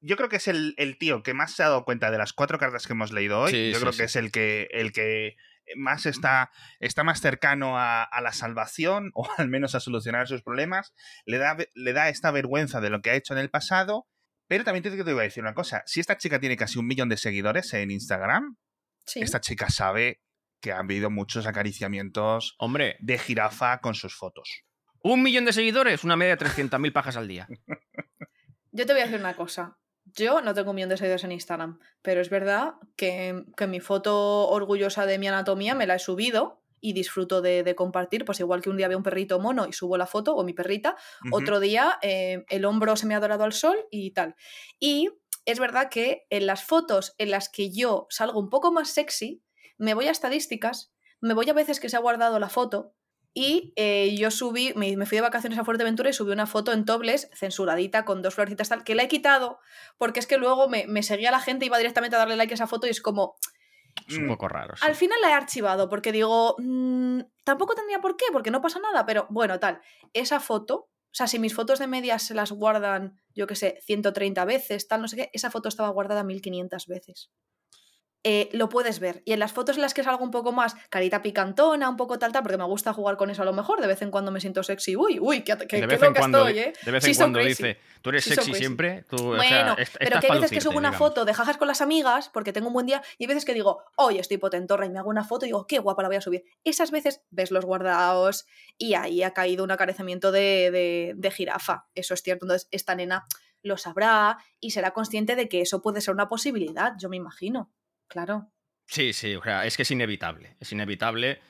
[0.00, 2.32] Yo creo que es el, el tío que más se ha dado cuenta de las
[2.32, 3.50] cuatro cartas que hemos leído hoy.
[3.52, 3.98] Sí, yo sí, creo sí.
[3.98, 5.36] que es el que, el que
[5.76, 6.50] más está,
[6.80, 10.92] está más cercano a, a la salvación, o al menos a solucionar sus problemas.
[11.26, 14.06] Le da, le da esta vergüenza de lo que ha hecho en el pasado.
[14.48, 15.82] Pero también te, te voy a decir una cosa.
[15.86, 18.56] Si esta chica tiene casi un millón de seguidores en Instagram,
[19.06, 19.20] Sí.
[19.20, 20.20] esta chica sabe
[20.60, 24.62] que ha habido muchos acariciamientos Hombre, de jirafa con sus fotos.
[25.02, 27.48] un millón de seguidores, una media de 300.000 pajas al día.
[28.70, 29.76] Yo te voy a decir una cosa.
[30.04, 33.80] Yo no tengo un millón de seguidores en Instagram, pero es verdad que, que mi
[33.80, 38.24] foto orgullosa de mi anatomía me la he subido y disfruto de, de compartir.
[38.24, 40.52] Pues igual que un día veo un perrito mono y subo la foto, o mi
[40.52, 40.96] perrita,
[41.30, 44.34] otro día eh, el hombro se me ha dorado al sol y tal.
[44.80, 45.10] Y
[45.44, 49.42] es verdad que en las fotos en las que yo salgo un poco más sexy,
[49.78, 52.94] me voy a estadísticas, me voy a veces que se ha guardado la foto
[53.34, 56.72] y eh, yo subí, me, me fui de vacaciones a Fuerteventura y subí una foto
[56.72, 59.58] en tobles censuradita con dos florecitas tal, que la he quitado
[59.98, 62.56] porque es que luego me, me seguía la gente, iba directamente a darle like a
[62.56, 63.36] esa foto y es como,
[64.08, 64.28] Es un Mm.
[64.28, 64.74] poco raro.
[64.76, 64.84] sí.
[64.86, 68.78] al final la he archivado porque digo, mm, tampoco tendría por qué, porque no pasa
[68.80, 69.80] nada, pero bueno, tal,
[70.12, 73.78] esa foto, o sea, si mis fotos de medias se las guardan, yo qué sé,
[73.82, 77.30] 130 veces, tal, no sé qué, esa foto estaba guardada 1500 veces.
[78.24, 79.20] Eh, lo puedes ver.
[79.24, 82.20] Y en las fotos en las que salgo un poco más carita picantona, un poco
[82.20, 84.30] tal, tal, porque me gusta jugar con eso a lo mejor, de vez en cuando
[84.30, 84.94] me siento sexy.
[84.94, 86.72] Uy, uy, qué, qué, de qué vez en cuando, estoy, ¿eh?
[86.84, 88.54] de vez en so cuando dice, tú eres sexy crazy".
[88.60, 91.34] siempre, tú, o Bueno, sea, est- pero que hay veces que subo una foto de
[91.34, 94.18] jajas con las amigas porque tengo un buen día y hay veces que digo, hoy
[94.18, 96.44] estoy potentorra y me hago una foto y digo, qué guapa la voy a subir.
[96.62, 98.46] Esas veces ves los guardados
[98.78, 101.86] y ahí ha caído un acarecimiento de, de, de jirafa.
[101.96, 102.44] Eso es cierto.
[102.44, 103.26] Entonces, esta nena
[103.62, 107.70] lo sabrá y será consciente de que eso puede ser una posibilidad, yo me imagino.
[108.12, 108.52] Claro.
[108.86, 110.56] Sí, sí, o sea, es que es inevitable.
[110.60, 111.40] Es inevitable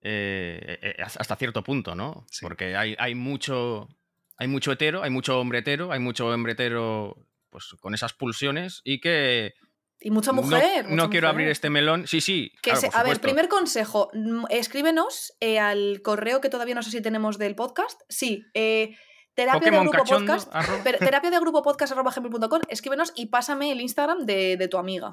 [0.00, 2.24] eh, eh, hasta cierto punto, ¿no?
[2.30, 2.40] Sí.
[2.42, 3.88] Porque hay, hay mucho.
[4.38, 8.82] Hay mucho hetero, hay mucho hombre hetero, hay mucho hombre hetero pues con esas pulsiones
[8.84, 9.54] y que
[10.00, 10.90] y mucha mujer.
[10.90, 12.06] No, quiero abrir este melón.
[12.06, 12.52] Sí, sí.
[12.92, 14.10] a ver, primer consejo.
[14.12, 18.00] Mm, escríbenos eh, al correo que todavía no sé si tenemos del podcast.
[18.08, 18.44] Sí.
[19.36, 20.50] Terapia de grupo podcast.
[20.98, 21.92] terapia de grupo podcast
[22.68, 25.12] Escríbenos y pásame el Instagram de, tu amiga.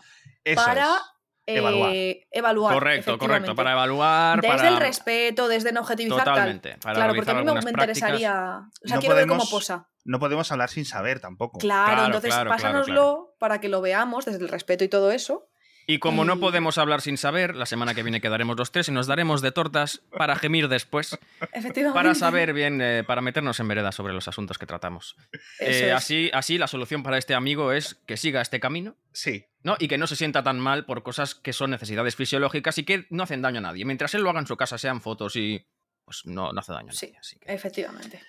[0.56, 0.98] para
[1.46, 2.74] eh, evaluar.
[2.74, 3.56] Correcto, correcto.
[3.56, 4.42] Para evaluar.
[4.42, 6.24] Desde el respeto, desde no objetivizar.
[6.24, 6.78] Totalmente.
[6.80, 8.62] claro, porque a mí me, interesaría.
[8.84, 9.90] O sea, quiero ver cómo posa.
[10.06, 11.60] No podemos hablar sin saber tampoco.
[11.60, 15.50] Claro, entonces pásanoslo para que lo veamos desde el respeto y todo eso.
[15.86, 18.92] Y como no podemos hablar sin saber, la semana que viene quedaremos los tres y
[18.92, 21.18] nos daremos de tortas para gemir después.
[21.54, 21.94] Efectivamente.
[21.94, 25.16] Para saber bien, eh, para meternos en vereda sobre los asuntos que tratamos.
[25.60, 28.96] Eh, así, así, la solución para este amigo es que siga este camino.
[29.12, 29.46] Sí.
[29.64, 29.76] ¿no?
[29.80, 33.08] Y que no se sienta tan mal por cosas que son necesidades fisiológicas y que
[33.10, 33.86] no hacen daño a nadie.
[33.86, 35.66] Mientras él lo haga en su casa, sean fotos y.
[36.06, 37.18] Pues no, no hace daño a nadie.
[37.22, 38.22] Sí, efectivamente.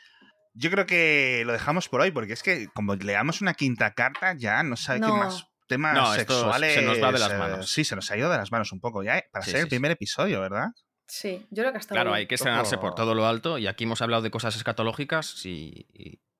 [0.54, 4.34] Yo creo que lo dejamos por hoy, porque es que como leamos una quinta carta,
[4.34, 6.74] ya no sabe qué más temas sexuales.
[6.74, 7.70] Se nos va de las manos.
[7.70, 9.28] sí, se nos ha ido de las manos un poco ya, ¿eh?
[9.32, 10.68] para ser el primer episodio, ¿verdad?
[11.06, 13.84] Sí, yo creo que hasta Claro, hay que estrenarse por todo lo alto y aquí
[13.84, 15.86] hemos hablado de cosas escatológicas y,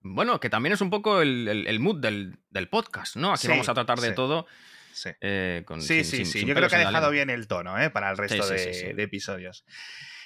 [0.01, 3.33] bueno, que también es un poco el, mood del, podcast, ¿no?
[3.33, 4.47] Aquí vamos a tratar de todo.
[4.93, 6.45] Sí, eh, sí, sí, sí.
[6.45, 7.91] Yo creo que ha dejado bien el tono ¿eh?
[7.91, 9.65] para el resto de, episodios.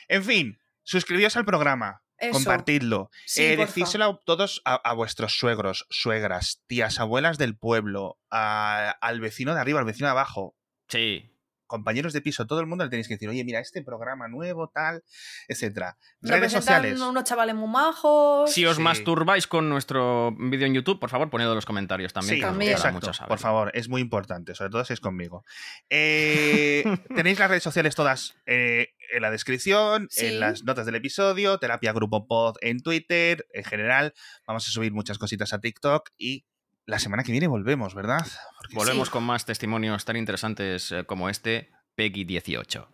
[0.08, 2.02] En fin, suscribíos al programa.
[2.32, 3.10] Compartidlo.
[3.36, 9.80] eh, decíselo todos a, vuestros suegros, suegras, tías, abuelas del pueblo, al vecino de arriba,
[9.80, 10.56] al vecino de abajo.
[10.88, 11.30] Sí
[11.68, 14.68] compañeros de piso, todo el mundo le tenéis que decir, oye, mira, este programa nuevo,
[14.68, 15.04] tal,
[15.46, 15.96] etcétera.
[16.20, 17.00] Redes sociales.
[17.00, 18.52] unos chavales muy majos.
[18.52, 22.36] Si os masturbáis con nuestro vídeo en YouTube, por favor, ponedlo en los comentarios también.
[22.36, 22.72] Sí, también.
[22.72, 25.44] Exacto, por favor, es muy importante, sobre todo si es conmigo.
[25.88, 26.82] Eh,
[27.14, 31.92] tenéis las redes sociales todas eh, en la descripción, en las notas del episodio, Terapia
[31.92, 34.14] Grupo Pod en Twitter, en general,
[34.46, 36.46] vamos a subir muchas cositas a TikTok y
[36.86, 38.26] la semana que viene volvemos, ¿verdad?
[38.72, 42.88] volvemos con más testimonios tan interesantes eh, como este, Peggy 18.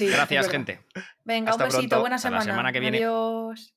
[0.00, 0.86] Gracias, gente.
[1.24, 2.42] Venga, un besito, buena semana.
[2.44, 2.98] semana que viene.
[2.98, 3.74] Adiós.